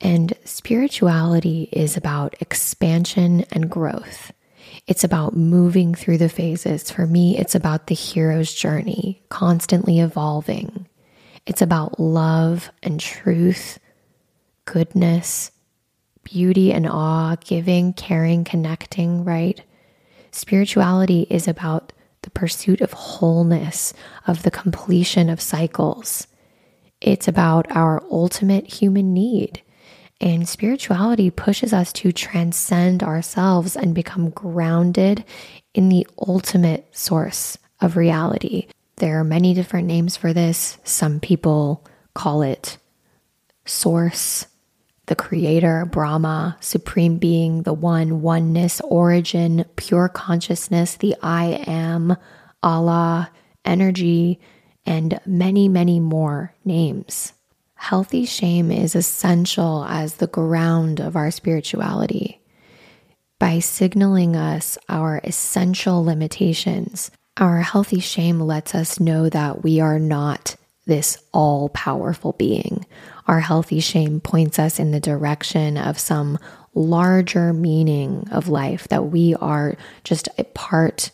[0.00, 4.32] and spirituality is about expansion and growth.
[4.86, 6.90] It's about moving through the phases.
[6.90, 10.86] For me, it's about the hero's journey, constantly evolving.
[11.46, 13.78] It's about love and truth,
[14.64, 15.50] goodness,
[16.24, 19.62] beauty and awe, giving, caring, connecting, right?
[20.36, 23.94] Spirituality is about the pursuit of wholeness,
[24.26, 26.26] of the completion of cycles.
[27.00, 29.62] It's about our ultimate human need.
[30.20, 35.24] And spirituality pushes us to transcend ourselves and become grounded
[35.72, 38.66] in the ultimate source of reality.
[38.96, 40.76] There are many different names for this.
[40.84, 41.82] Some people
[42.12, 42.76] call it
[43.64, 44.48] source,
[45.06, 52.16] the creator, Brahma, supreme being, the one, oneness, origin, pure consciousness, the I am,
[52.62, 53.30] Allah,
[53.64, 54.40] energy,
[54.84, 57.32] and many, many more names.
[57.74, 62.40] Healthy shame is essential as the ground of our spirituality.
[63.38, 69.98] By signaling us our essential limitations, our healthy shame lets us know that we are
[69.98, 70.56] not
[70.86, 72.86] this all powerful being.
[73.26, 76.38] Our healthy shame points us in the direction of some
[76.74, 81.10] larger meaning of life, that we are just a part,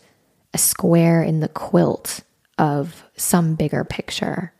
[0.53, 2.21] a square in the quilt
[2.57, 4.53] of some bigger picture.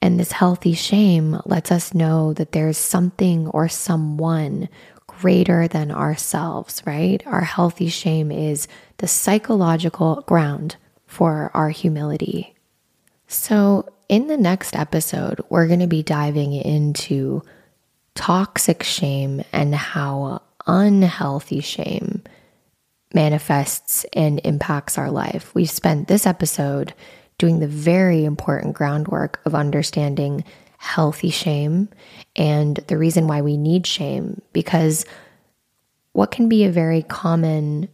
[0.00, 4.68] And this healthy shame lets us know that there's something or someone
[5.06, 7.22] greater than ourselves, right?
[7.26, 8.68] Our healthy shame is
[8.98, 10.76] the psychological ground
[11.06, 12.54] for our humility.
[13.26, 17.42] So, in the next episode, we're going to be diving into
[18.14, 22.22] toxic shame and how unhealthy shame
[23.12, 25.52] manifests and impacts our life.
[25.52, 26.94] We've spent this episode
[27.38, 30.44] doing the very important groundwork of understanding
[30.78, 31.88] healthy shame
[32.36, 34.40] and the reason why we need shame.
[34.52, 35.04] Because
[36.12, 37.88] what can be a very common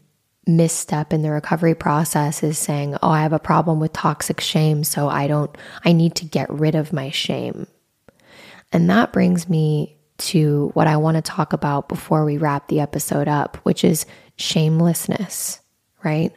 [0.47, 4.85] misstep in the recovery process is saying, Oh, I have a problem with toxic shame,
[4.85, 7.67] so I don't, I need to get rid of my shame.
[8.73, 12.81] And that brings me to what I want to talk about before we wrap the
[12.81, 14.07] episode up, which is
[14.37, 15.61] shamelessness,
[16.05, 16.33] right?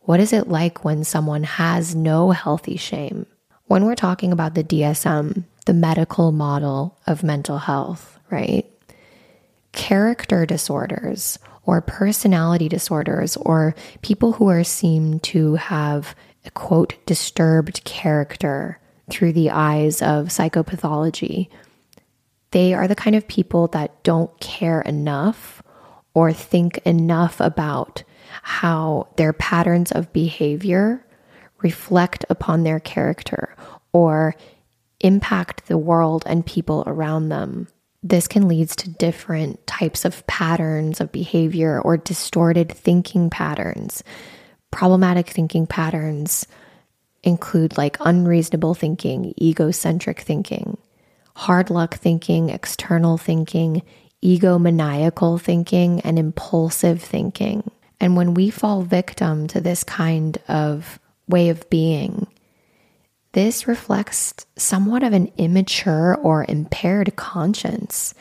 [0.00, 3.26] What is it like when someone has no healthy shame?
[3.66, 8.66] When we're talking about the DSM, the medical model of mental health, right?
[9.72, 16.14] Character disorders or personality disorders or people who are seen to have
[16.44, 18.78] a quote disturbed character
[19.10, 21.48] through the eyes of psychopathology.
[22.52, 25.62] They are the kind of people that don't care enough
[26.14, 28.02] or think enough about
[28.42, 31.04] how their patterns of behavior
[31.62, 33.54] reflect upon their character
[33.92, 34.34] or
[35.00, 37.68] impact the world and people around them.
[38.02, 44.02] This can lead to different types of patterns of behavior or distorted thinking patterns.
[44.70, 46.46] Problematic thinking patterns
[47.22, 50.78] include like unreasonable thinking, egocentric thinking,
[51.36, 53.82] hard luck thinking, external thinking,
[54.24, 57.70] egomaniacal thinking, and impulsive thinking.
[58.00, 60.98] And when we fall victim to this kind of
[61.28, 62.26] way of being,
[63.32, 68.14] this reflects somewhat of an immature or impaired conscience.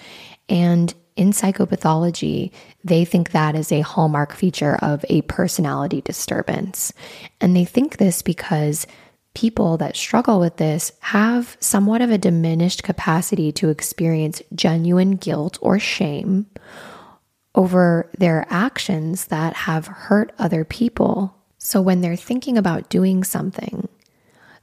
[0.48, 2.52] And in psychopathology,
[2.84, 6.94] they think that is a hallmark feature of a personality disturbance.
[7.42, 8.88] And they think this because
[9.34, 15.58] people that struggle with this have somewhat of a diminished capacity to experience genuine guilt
[15.62, 16.46] or shame
[17.56, 21.36] over their actions that have hurt other people.
[21.58, 23.90] So when they're thinking about doing something,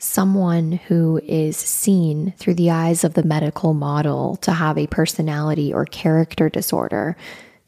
[0.06, 5.72] someone who is seen through the eyes of the medical model to have a personality
[5.72, 7.16] or character disorder,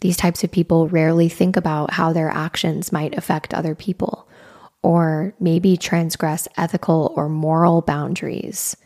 [0.00, 4.28] these types of people rarely think about how their actions might affect other people
[4.82, 8.76] or maybe transgress ethical or moral boundaries.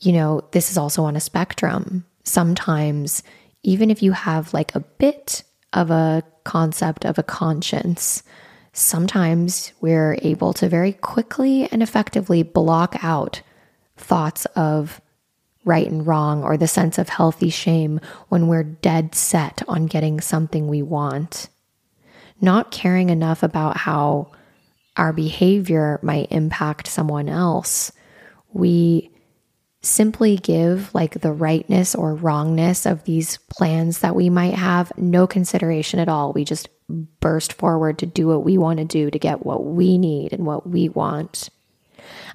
[0.00, 2.06] You know, this is also on a spectrum.
[2.24, 3.22] Sometimes,
[3.62, 5.42] even if you have like a bit
[5.72, 8.22] of a concept of a conscience,
[8.72, 13.42] sometimes we're able to very quickly and effectively block out
[13.96, 15.00] thoughts of
[15.64, 20.20] right and wrong or the sense of healthy shame when we're dead set on getting
[20.20, 21.48] something we want.
[22.40, 24.32] Not caring enough about how
[24.96, 27.92] our behavior might impact someone else,
[28.52, 29.11] we
[29.82, 35.26] simply give like the rightness or wrongness of these plans that we might have no
[35.26, 36.32] consideration at all.
[36.32, 36.68] We just
[37.20, 40.46] burst forward to do what we want to do to get what we need and
[40.46, 41.48] what we want.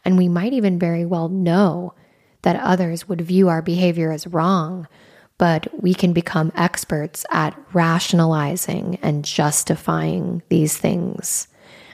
[0.04, 1.94] And we might even very well know
[2.42, 4.88] that others would view our behavior as wrong,
[5.38, 11.48] but we can become experts at rationalizing and justifying these things.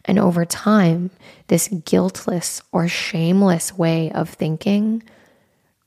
[0.06, 1.12] And over time,
[1.48, 5.04] this guiltless or shameless way of thinking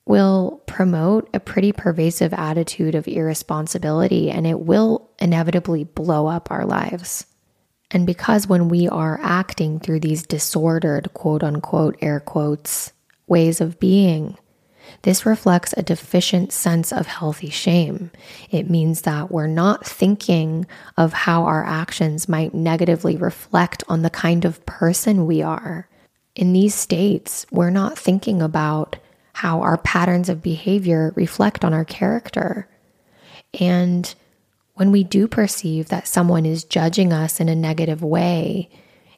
[0.06, 6.64] will promote a pretty pervasive attitude of irresponsibility and it will inevitably blow up our
[6.64, 7.26] lives.
[7.90, 12.92] And because when we are acting through these disordered, quote unquote, air quotes,
[13.26, 14.36] ways of being,
[15.02, 18.10] this reflects a deficient sense of healthy shame.
[18.50, 20.66] It means that we're not thinking
[20.96, 25.88] of how our actions might negatively reflect on the kind of person we are.
[26.36, 28.96] In these states, we're not thinking about
[29.36, 32.66] how our patterns of behavior reflect on our character.
[33.60, 34.14] And
[34.76, 38.70] when we do perceive that someone is judging us in a negative way,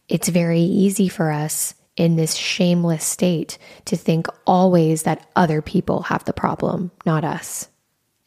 [0.08, 6.02] it's very easy for us in this shameless state to think always that other people
[6.02, 7.68] have the problem, not us.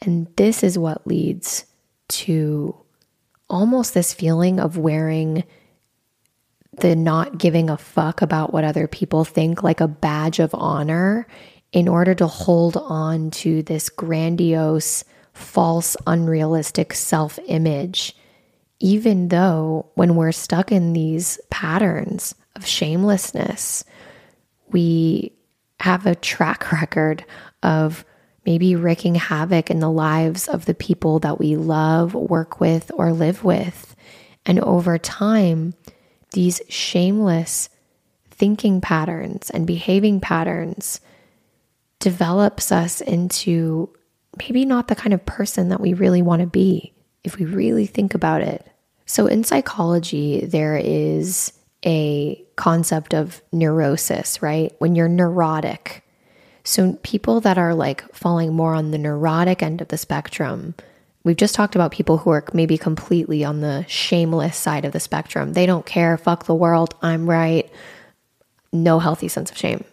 [0.02, 1.66] And this is what leads
[2.08, 2.74] to
[3.50, 5.44] almost this feeling of wearing
[6.78, 11.28] the not giving a fuck about what other people think like a badge of honor
[11.72, 15.04] in order to hold on to this grandiose,
[15.34, 18.16] false, unrealistic self image,
[18.80, 23.86] even though when we're stuck in these patterns of shamelessness,
[24.70, 25.32] we
[25.80, 27.24] have a track record
[27.64, 28.04] of
[28.46, 33.14] maybe wreaking havoc in the lives of the people that we love, work with, or
[33.14, 33.96] live with.
[34.46, 35.76] And over time,
[36.32, 37.70] these shameless
[38.32, 41.00] thinking patterns and behaving patterns
[42.02, 43.90] develops us into
[44.38, 47.86] maybe not the kind of person that we really want to be if we really
[47.86, 48.68] think about it.
[49.06, 51.54] So, in psychology, there is
[51.86, 54.74] a concept of neurosis, right?
[54.80, 56.04] When you're neurotic.
[56.64, 60.76] So, people that are like falling more on the neurotic end of the spectrum,
[61.24, 65.00] we've just talked about people who are maybe completely on the shameless side of the
[65.00, 65.54] spectrum.
[65.54, 67.70] They don't care, fuck the world, I'm right.
[68.72, 69.84] No healthy sense of shame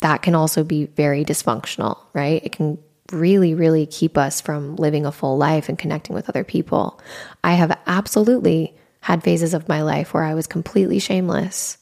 [0.00, 2.44] that can also be very dysfunctional, right?
[2.44, 2.78] It can
[3.12, 7.00] really, really keep us from living a full life and connecting with other people.
[7.42, 11.78] I have absolutely had phases of my life where I was completely shameless.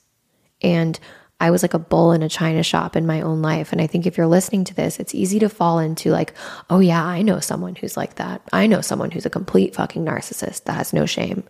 [0.62, 0.98] And
[1.40, 3.70] I was like a bull in a china shop in my own life.
[3.72, 6.34] And I think if you're listening to this, it's easy to fall into like,
[6.68, 8.42] oh, yeah, I know someone who's like that.
[8.52, 11.44] I know someone who's a complete fucking narcissist that has no shame.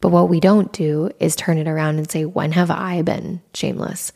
[0.00, 3.42] But what we don't do is turn it around and say, when have I been
[3.54, 4.12] shameless?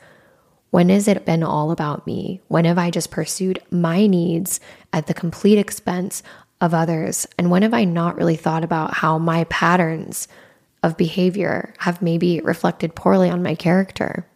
[0.75, 2.41] When has it been all about me?
[2.49, 4.59] When have I just pursued my needs
[4.93, 6.21] at the complete expense
[6.61, 7.29] of others?
[7.39, 10.27] And when have I not really thought about how my patterns
[10.83, 14.27] of behavior have maybe reflected poorly on my character?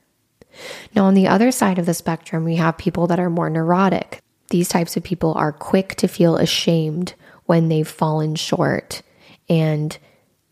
[0.95, 4.23] Now, on the other side of the spectrum, we have people that are more neurotic.
[4.51, 7.15] These types of people are quick to feel ashamed
[7.47, 9.03] when they've fallen short
[9.49, 9.99] and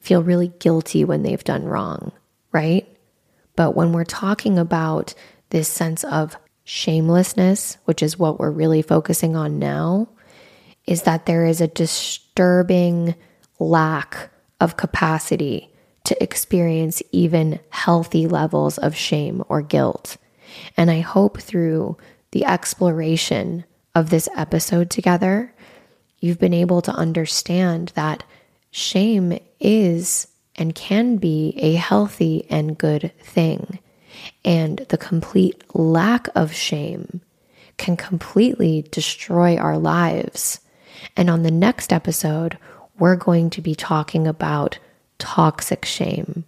[0.00, 2.10] feel really guilty when they've done wrong,
[2.50, 2.88] right?
[3.54, 5.14] But when we're talking about
[5.50, 10.08] this sense of shamelessness, which is what we're really focusing on now,
[10.86, 13.14] is that there is a disturbing
[13.58, 15.70] lack of capacity
[16.04, 20.16] to experience even healthy levels of shame or guilt.
[20.76, 21.96] And I hope through
[22.30, 23.64] the exploration
[23.94, 25.54] of this episode together,
[26.20, 28.24] you've been able to understand that
[28.70, 33.78] shame is and can be a healthy and good thing.
[34.46, 37.20] And the complete lack of shame
[37.76, 40.60] can completely destroy our lives.
[41.16, 42.56] And on the next episode,
[42.98, 44.78] we're going to be talking about
[45.18, 46.44] toxic shame.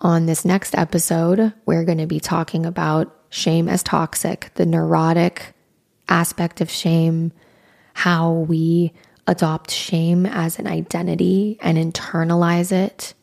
[0.00, 5.54] On this next episode, we're going to be talking about shame as toxic, the neurotic
[6.08, 7.30] aspect of shame,
[7.94, 8.92] how we
[9.26, 13.14] adopt shame as an identity and internalize it,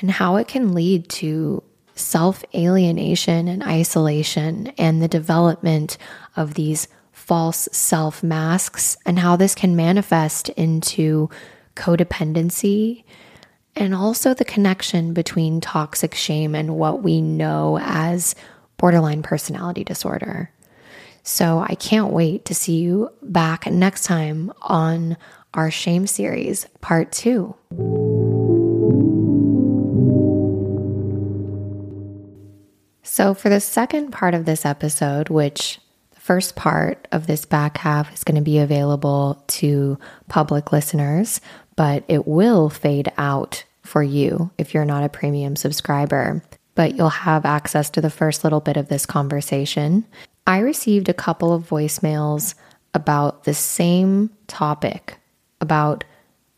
[0.00, 1.62] and how it can lead to
[1.98, 5.98] self alienation and isolation and the development
[6.36, 11.28] of these false self masks, and how this can manifest into
[11.74, 13.04] codependency
[13.76, 18.34] and also the connection between toxic shame and what we know as
[18.76, 20.50] borderline personality disorder.
[21.22, 25.16] So I can't wait to see you back next time on
[25.54, 27.54] our shame series, part two.
[33.18, 35.80] So, for the second part of this episode, which
[36.12, 41.40] the first part of this back half is going to be available to public listeners,
[41.74, 46.44] but it will fade out for you if you're not a premium subscriber.
[46.76, 50.06] But you'll have access to the first little bit of this conversation.
[50.46, 52.54] I received a couple of voicemails
[52.94, 55.18] about the same topic
[55.60, 56.04] about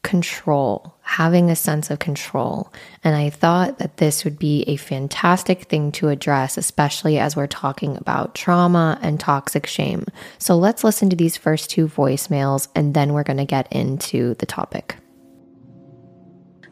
[0.03, 2.73] control, having a sense of control.
[3.05, 7.47] And I thought that this would be a fantastic thing to address, especially as we're
[7.47, 10.07] talking about trauma and toxic shame.
[10.39, 14.35] So let's listen to these first two voicemails and then we're going to get into
[14.35, 14.97] the topic.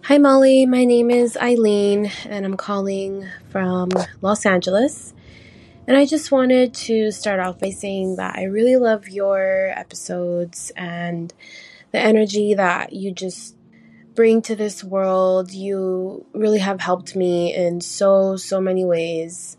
[0.05, 0.65] Hi, Molly.
[0.65, 3.91] My name is Eileen, and I'm calling from
[4.23, 5.13] Los Angeles.
[5.87, 10.73] And I just wanted to start off by saying that I really love your episodes
[10.77, 11.35] and
[11.93, 13.57] the energy that you just
[14.15, 15.53] bring to this world.
[15.53, 19.57] You really have helped me in so, so many ways.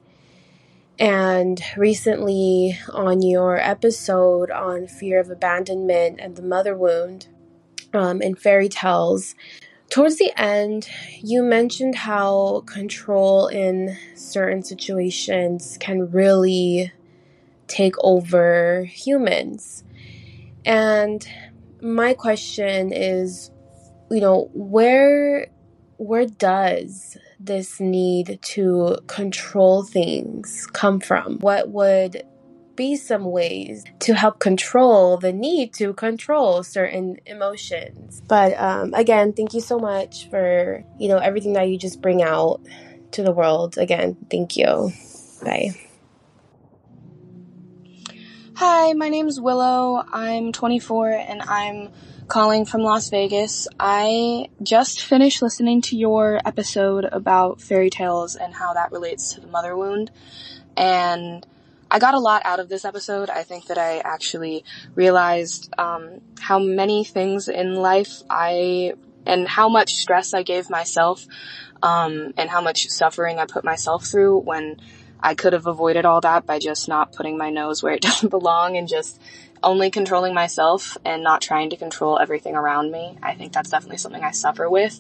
[0.99, 7.27] And recently, on your episode on fear of abandonment and the mother wound
[7.93, 9.33] um, in fairy tales,
[9.89, 10.89] towards the end,
[11.21, 16.91] you mentioned how control in certain situations can really
[17.67, 19.85] take over humans.
[20.65, 21.25] And
[21.81, 23.51] my question is,
[24.11, 25.47] you know, where
[25.97, 31.39] where does this need to control things come from?
[31.39, 32.23] What would
[32.75, 38.21] be some ways to help control the need to control certain emotions?
[38.27, 42.23] But um, again, thank you so much for you know everything that you just bring
[42.23, 42.61] out
[43.11, 43.77] to the world.
[43.77, 44.91] Again, thank you.
[45.43, 45.71] Bye.
[48.61, 50.03] Hi, my name's Willow.
[50.11, 51.93] I'm 24 and I'm
[52.27, 53.69] calling from Las Vegas.
[53.79, 59.39] I just finished listening to your episode about fairy tales and how that relates to
[59.39, 60.11] the mother wound.
[60.75, 61.47] And
[61.89, 63.29] I got a lot out of this episode.
[63.29, 68.91] I think that I actually realized um, how many things in life I
[69.25, 71.25] and how much stress I gave myself
[71.81, 74.81] um, and how much suffering I put myself through when
[75.21, 78.29] I could have avoided all that by just not putting my nose where it doesn't
[78.29, 79.21] belong and just
[79.61, 83.17] only controlling myself and not trying to control everything around me.
[83.21, 84.99] I think that's definitely something I suffer with.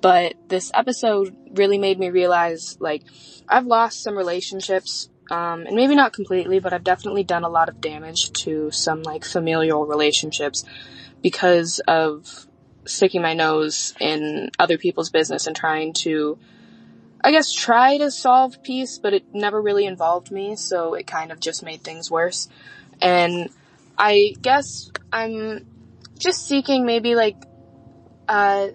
[0.00, 3.02] But this episode really made me realize like
[3.48, 7.68] I've lost some relationships um, and maybe not completely, but I've definitely done a lot
[7.68, 10.64] of damage to some like familial relationships
[11.22, 12.46] because of
[12.86, 16.38] sticking my nose in other people's business and trying to
[17.24, 21.32] I guess, try to solve peace, but it never really involved me, so it kind
[21.32, 22.50] of just made things worse.
[23.00, 23.48] And
[23.96, 25.64] I guess I'm
[26.18, 27.36] just seeking maybe like,
[28.28, 28.68] uh,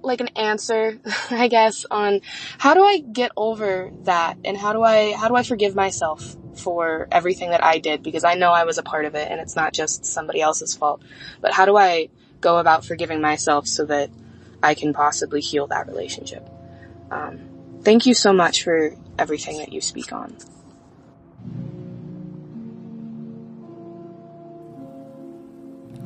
[0.00, 0.98] like an answer,
[1.30, 2.22] I guess, on
[2.56, 6.34] how do I get over that and how do I, how do I forgive myself
[6.54, 9.42] for everything that I did because I know I was a part of it and
[9.42, 11.02] it's not just somebody else's fault.
[11.42, 12.08] But how do I
[12.40, 14.08] go about forgiving myself so that
[14.62, 16.48] I can possibly heal that relationship?
[17.12, 17.40] Um,
[17.82, 20.34] thank you so much for everything that you speak on.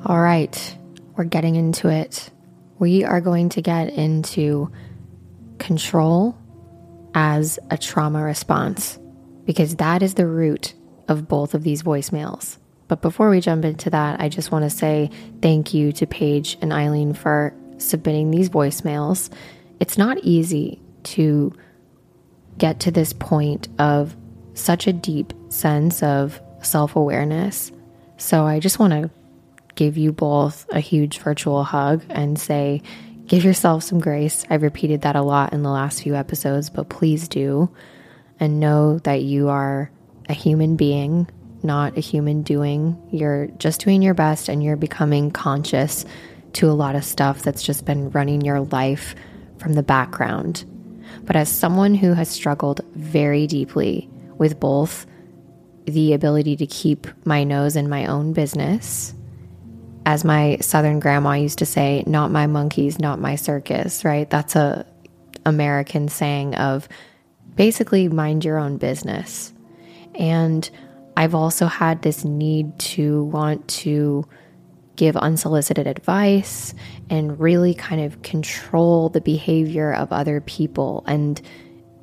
[0.05, 0.79] All right,
[1.17, 2.31] we're getting into it.
[2.79, 4.71] We are going to get into
[5.59, 6.37] control
[7.15, 8.99] as a trauma response
[9.45, 10.75] because that is the root
[11.09, 12.59] of both of these voicemails.
[12.89, 15.11] But before we jump into that, I just want to say
[15.41, 19.31] thank you to Paige and Eileen for submitting these voicemails.
[19.81, 21.53] It's not easy to
[22.59, 24.17] get to this point of
[24.55, 27.73] such a deep sense of self awareness.
[28.17, 29.11] So I just want to
[29.75, 32.83] give you both a huge virtual hug and say,
[33.27, 34.45] give yourself some grace.
[34.49, 37.71] I've repeated that a lot in the last few episodes, but please do
[38.41, 39.91] and know that you are
[40.29, 41.29] a human being,
[41.63, 43.01] not a human doing.
[43.13, 46.05] You're just doing your best and you're becoming conscious
[46.55, 49.15] to a lot of stuff that's just been running your life
[49.59, 50.65] from the background.
[51.27, 54.09] But as someone who has struggled very deeply
[54.39, 55.07] with both
[55.85, 59.13] the ability to keep my nose in my own business,
[60.05, 64.31] as my southern grandma used to say, not my monkeys, not my circus, right?
[64.31, 64.87] That's a
[65.45, 66.89] American saying of
[67.55, 69.53] basically mind your own business.
[70.15, 70.69] And
[71.17, 74.29] I've also had this need to want to
[74.97, 76.75] give unsolicited advice
[77.09, 81.05] and really kind of control the behavior of other people.
[81.07, 81.41] And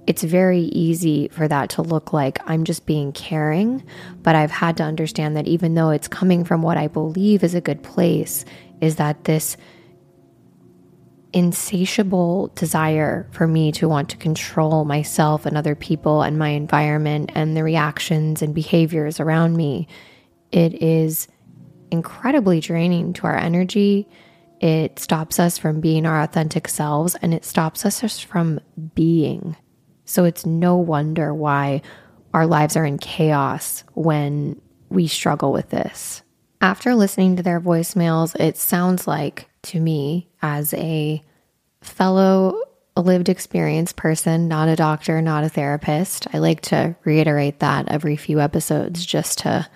[0.05, 3.83] it's very easy for that to look like I'm just being caring.
[4.21, 7.55] But I've had to understand that even though it's coming from what I believe is
[7.55, 8.45] a good place,
[8.81, 9.57] is that this
[11.31, 17.31] insatiable desire for me to want to control myself and other people and my environment
[17.33, 19.87] and the reactions and behaviors around me.
[20.51, 21.27] It is
[21.93, 24.09] incredibly draining to our energy.
[24.59, 28.59] It stops us from being our authentic selves and it stops us from
[28.95, 29.55] being.
[30.03, 31.83] So it's no wonder why
[32.33, 34.59] our lives are in chaos when
[34.89, 36.23] we struggle with this.
[36.61, 41.21] After listening to their voicemails, it sounds like to me as a
[41.81, 42.59] fellow
[42.95, 46.25] lived experience person, not a doctor, not a therapist.
[46.33, 49.67] I like to reiterate that every few episodes just to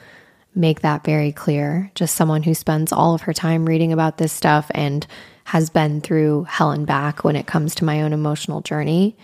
[0.58, 1.92] make that very clear.
[1.96, 5.06] Just someone who spends all of her time reading about this stuff and
[5.46, 9.16] has been through hell and back when it comes to my own emotional journey.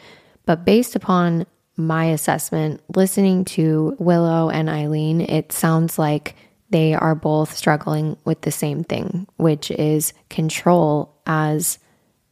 [0.46, 1.46] But based upon
[1.76, 6.36] my assessment, listening to Willow and Eileen, it sounds like
[6.70, 11.80] they are both struggling with the same thing, which is control as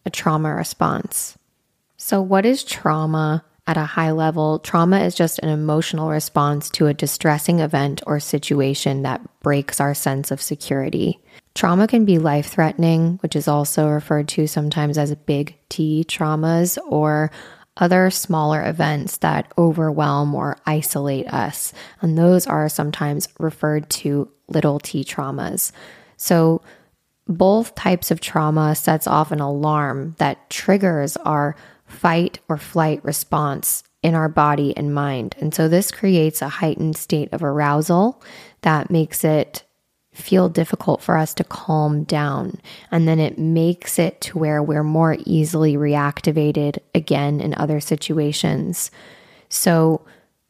[0.05, 1.37] a trauma response.
[1.97, 4.59] So, what is trauma at a high level?
[4.59, 9.93] Trauma is just an emotional response to a distressing event or situation that breaks our
[9.93, 11.19] sense of security.
[11.53, 16.77] Trauma can be life threatening, which is also referred to sometimes as big T traumas,
[16.87, 17.31] or
[17.77, 21.73] other smaller events that overwhelm or isolate us.
[22.01, 25.71] And those are sometimes referred to little t traumas.
[26.17, 26.61] So,
[27.27, 31.55] both types of trauma sets off an alarm that triggers our
[31.91, 35.35] fight or flight response in our body and mind.
[35.39, 38.21] And so this creates a heightened state of arousal
[38.61, 39.63] that makes it
[40.13, 42.59] feel difficult for us to calm down.
[42.91, 48.91] And then it makes it to where we're more easily reactivated again in other situations.
[49.47, 50.05] So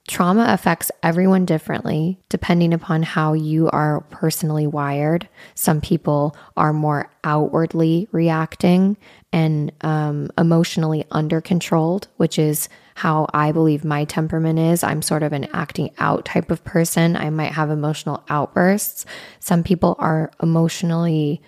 [0.08, 5.30] Trauma affects everyone differently depending upon how you are personally wired.
[5.54, 8.98] Some people are more outwardly reacting
[9.34, 14.84] and um, emotionally under controlled, which is how I believe my temperament is.
[14.84, 17.16] I'm sort of an acting out type of person.
[17.16, 19.06] I might have emotional outbursts.
[19.40, 21.42] Some people are emotionally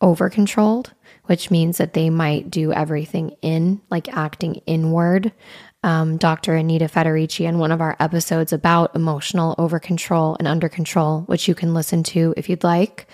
[0.00, 0.92] over controlled,
[1.24, 5.32] which means that they might do everything in, like acting inward
[5.86, 6.56] um, Dr.
[6.56, 11.46] Anita Federici in one of our episodes about emotional over control and under control, which
[11.46, 13.06] you can listen to if you'd like.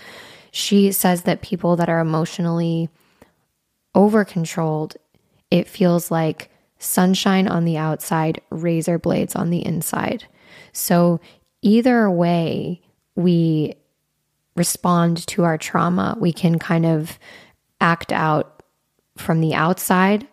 [0.53, 2.89] She says that people that are emotionally
[3.95, 4.97] over controlled,
[5.51, 10.25] it feels like sunshine on the outside, razor blades on the inside.
[10.73, 11.21] So,
[11.61, 12.83] either way,
[13.15, 13.75] we
[14.57, 17.19] respond to our trauma, we can kind of
[17.81, 18.63] act out
[19.17, 20.27] from the outside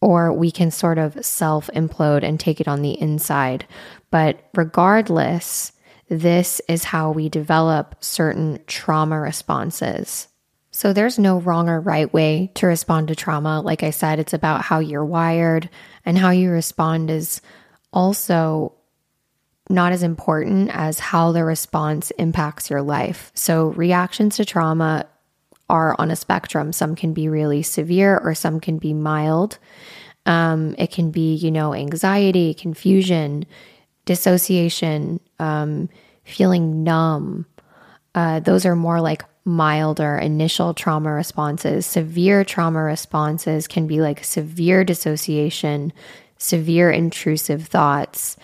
[0.00, 3.66] or we can sort of self implode and take it on the inside.
[4.10, 5.72] But regardless,
[6.08, 10.28] this is how we develop certain trauma responses.
[10.76, 13.60] So there's no wrong or right way to respond to trauma.
[13.60, 15.70] Like I said, it's about how you're wired,
[16.04, 17.40] and how you respond is
[17.92, 18.74] also
[19.70, 23.30] not as important as how the response impacts your life.
[23.34, 25.06] So reactions to trauma
[25.70, 26.72] are on a spectrum.
[26.72, 29.58] Some can be really severe or some can be mild.
[30.26, 33.46] Um, it can be, you know, anxiety, confusion,
[34.06, 35.88] dissociation, um,
[36.24, 37.46] feeling numb.
[38.12, 41.86] Uh, those are more like milder initial trauma responses.
[41.86, 45.92] Severe trauma responses can be like severe dissociation,
[46.38, 48.36] severe intrusive thoughts.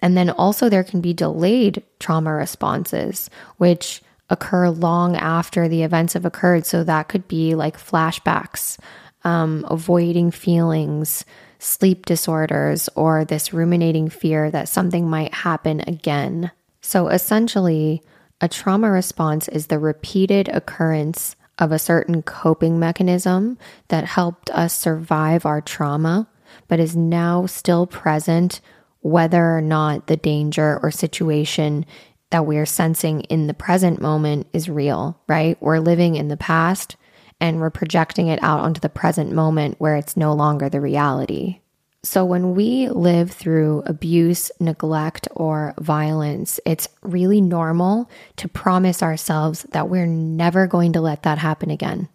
[0.00, 6.14] And then also, there can be delayed trauma responses, which occur long after the events
[6.14, 6.66] have occurred.
[6.66, 8.78] So that could be like flashbacks,
[9.24, 11.24] um, avoiding feelings,
[11.58, 16.50] sleep disorders, or this ruminating fear that something might happen again.
[16.80, 18.02] So essentially,
[18.42, 23.56] a trauma response is the repeated occurrence of a certain coping mechanism
[23.86, 26.28] that helped us survive our trauma,
[26.66, 28.60] but is now still present
[29.00, 31.86] whether or not the danger or situation
[32.30, 35.56] that we're sensing in the present moment is real, right?
[35.60, 36.96] We're living in the past
[37.40, 41.60] and we're projecting it out onto the present moment where it's no longer the reality.
[42.04, 49.62] So, when we live through abuse, neglect, or violence, it's really normal to promise ourselves
[49.70, 52.08] that we're never going to let that happen again.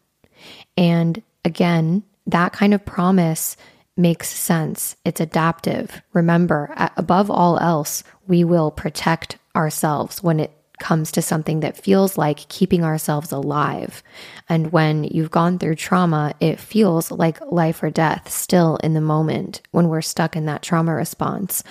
[0.76, 3.56] And again, that kind of promise
[3.96, 4.98] makes sense.
[5.06, 6.02] It's adaptive.
[6.12, 12.18] Remember, above all else, we will protect ourselves when it comes to something that feels
[12.18, 14.04] like keeping ourselves alive.
[14.48, 19.02] And when you've gone through trauma, it feels like life or death still in the
[19.02, 21.64] moment when we're stuck in that trauma response.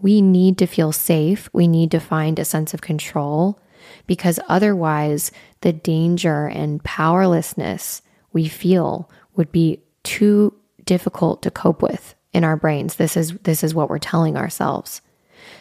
[0.00, 1.48] We need to feel safe.
[1.52, 3.60] We need to find a sense of control
[4.06, 5.30] because otherwise,
[5.60, 8.02] the danger and powerlessness
[8.32, 12.96] we feel would be too difficult to cope with in our brains.
[12.96, 15.00] This is this is what we're telling ourselves.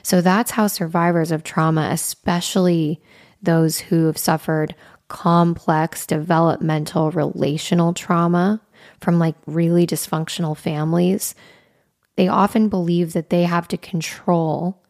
[0.04, 3.02] So that's how survivors of trauma, especially
[3.42, 4.76] those who have suffered
[5.08, 8.62] complex developmental relational trauma
[9.00, 11.36] from like really dysfunctional families,
[12.16, 14.84] they often believe that they have to control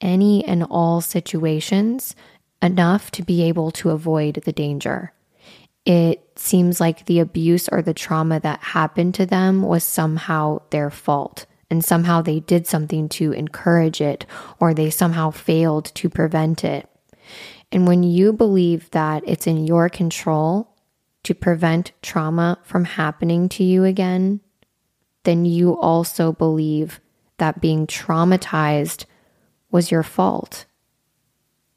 [0.00, 2.14] any and all situations
[2.60, 5.12] enough to be able to avoid the danger.
[5.84, 10.90] It seems like the abuse or the trauma that happened to them was somehow their
[10.90, 14.26] fault and somehow they did something to encourage it
[14.60, 16.88] or they somehow failed to prevent it.
[17.72, 20.74] And when you believe that it's in your control
[21.24, 24.40] to prevent trauma from happening to you again,
[25.24, 27.00] then you also believe
[27.38, 29.04] that being traumatized
[29.70, 30.66] was your fault.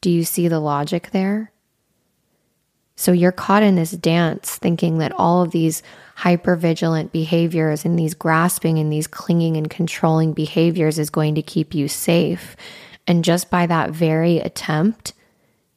[0.02, 1.52] Do you see the logic there?
[3.00, 5.84] So you're caught in this dance thinking that all of these
[6.18, 11.74] hypervigilant behaviors and these grasping and these clinging and controlling behaviors is going to keep
[11.74, 12.58] you safe.
[13.08, 15.14] And just by that very attempt,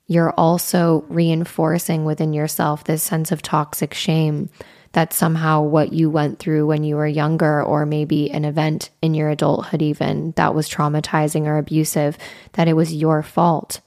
[0.09, 4.49] you're also reinforcing within yourself this sense of toxic shame
[4.90, 9.15] that somehow what you went through when you were younger, or maybe an event in
[9.15, 12.19] your adulthood, even that was traumatizing or abusive,
[12.55, 13.81] that it was your fault.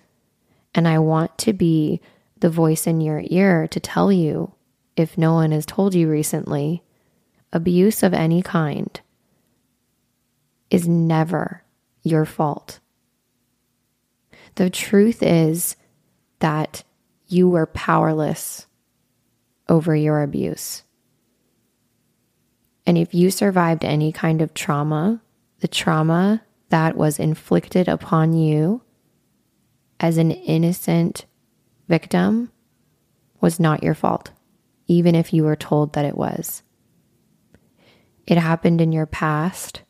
[0.74, 2.00] And I want to be
[2.46, 4.54] the voice in your ear to tell you,
[4.96, 6.84] if no one has told you recently,
[7.52, 9.02] abuse of any kind
[10.70, 11.64] is never
[12.04, 12.80] your fault.
[14.54, 15.76] The truth is
[16.38, 16.84] that
[17.26, 18.68] you were powerless
[19.68, 20.84] over your abuse.
[22.86, 25.20] And if you survived any kind of trauma,
[25.62, 28.84] the trauma that was inflicted upon you
[30.00, 31.26] as an innocent
[31.88, 32.52] victim
[33.42, 34.32] was not your fault,
[34.88, 36.64] even if you were told that it was.
[38.28, 39.82] It happened in your past.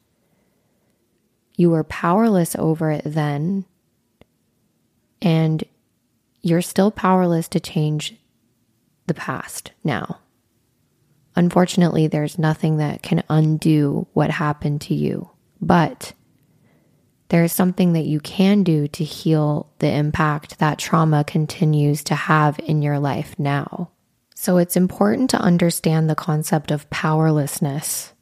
[1.56, 3.66] You were powerless over it then,
[5.22, 5.64] and
[6.42, 8.16] you're still powerless to change
[9.08, 10.20] the past now.
[11.36, 15.30] Unfortunately, there's nothing that can undo what happened to you,
[15.62, 16.14] but
[17.30, 22.16] there is something that you can do to heal the impact that trauma continues to
[22.16, 23.90] have in your life now.
[24.36, 28.14] So it's important to understand the concept of powerlessness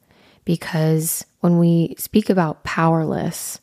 [0.44, 3.60] because when we speak about powerless,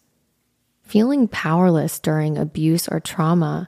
[0.84, 3.68] feeling powerless during abuse or trauma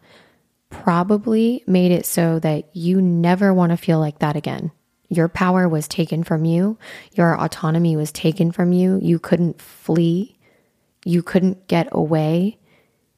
[0.70, 4.72] probably made it so that you never want to feel like that again.
[5.10, 6.78] your power was taken from you,
[7.14, 10.36] your autonomy was taken from you, you couldn't flee,
[11.06, 12.58] you couldn't get away,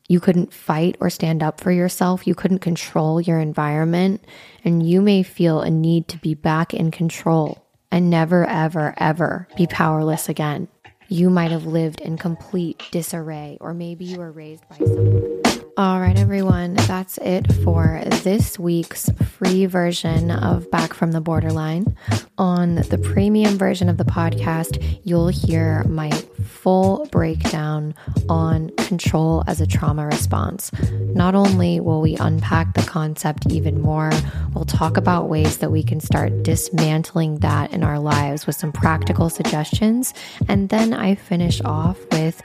[0.08, 4.24] you couldn't fight or stand up for yourself, you couldn't control your environment,
[4.64, 9.48] and you may feel a need to be back in control and never, ever, ever
[9.58, 10.68] be powerless again.
[11.08, 15.65] You might have lived in complete disarray, or maybe you were raised by someone.
[15.78, 21.98] All right, everyone, that's it for this week's free version of Back from the Borderline.
[22.38, 26.12] On the premium version of the podcast, you'll hear my
[26.46, 27.94] full breakdown
[28.30, 30.72] on control as a trauma response.
[30.92, 34.12] Not only will we unpack the concept even more,
[34.54, 38.72] we'll talk about ways that we can start dismantling that in our lives with some
[38.72, 40.14] practical suggestions.
[40.48, 42.42] And then I finish off with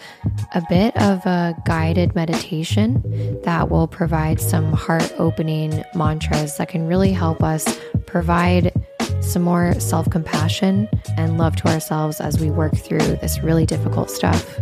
[0.52, 3.02] a bit of a guided meditation
[3.42, 8.72] that will provide some heart opening mantras that can really help us provide
[9.20, 14.10] some more self compassion and love to ourselves as we work through this really difficult
[14.10, 14.58] stuff.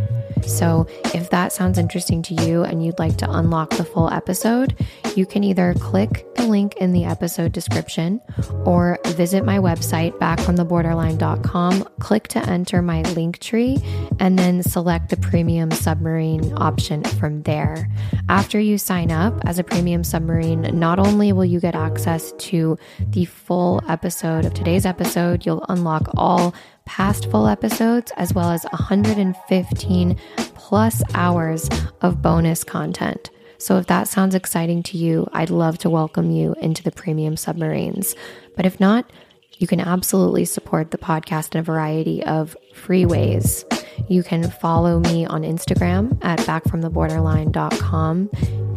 [0.46, 4.74] So, if that sounds interesting to you and you'd like to unlock the full episode,
[5.14, 8.20] you can either click the link in the episode description
[8.64, 13.78] or visit my website, backfromtheborderline.com, click to enter my link tree,
[14.20, 17.88] and then select the premium submarine option from there.
[18.28, 22.78] After you sign up as a premium submarine, not only will you get access to
[23.00, 26.54] the full episode of today's episode, you'll unlock all
[26.86, 30.18] past full episodes, as well as 115
[30.54, 31.68] plus hours
[32.00, 33.30] of bonus content.
[33.58, 37.36] So, if that sounds exciting to you, I'd love to welcome you into the premium
[37.36, 38.14] submarines.
[38.56, 39.12] But if not,
[39.58, 43.66] you can absolutely support the podcast in a variety of free ways.
[44.08, 48.30] You can follow me on Instagram at backfromtheborderline.com.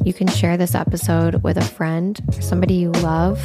[0.03, 3.39] You can share this episode with a friend or somebody you love,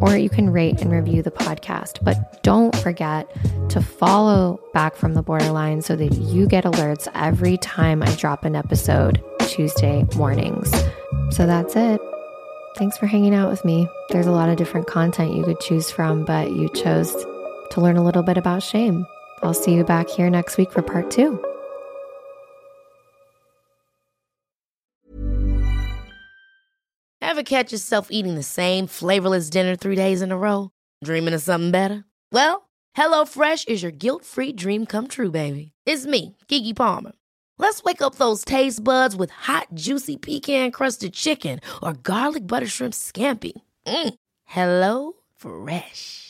[0.00, 2.04] or you can rate and review the podcast.
[2.04, 3.30] But don't forget
[3.70, 8.44] to follow Back from the Borderline so that you get alerts every time I drop
[8.44, 10.70] an episode Tuesday mornings.
[11.30, 12.00] So that's it.
[12.76, 13.88] Thanks for hanging out with me.
[14.10, 17.12] There's a lot of different content you could choose from, but you chose
[17.70, 19.06] to learn a little bit about shame.
[19.42, 21.42] I'll see you back here next week for part two.
[27.22, 30.70] Ever catch yourself eating the same flavorless dinner three days in a row?
[31.04, 32.04] Dreaming of something better?
[32.32, 35.72] Well, HelloFresh is your guilt free dream come true, baby.
[35.86, 37.12] It's me, Keke Palmer.
[37.56, 42.66] Let's wake up those taste buds with hot, juicy pecan crusted chicken or garlic butter
[42.66, 43.52] shrimp scampi.
[43.86, 44.14] Mm.
[44.46, 46.29] Hello Fresh.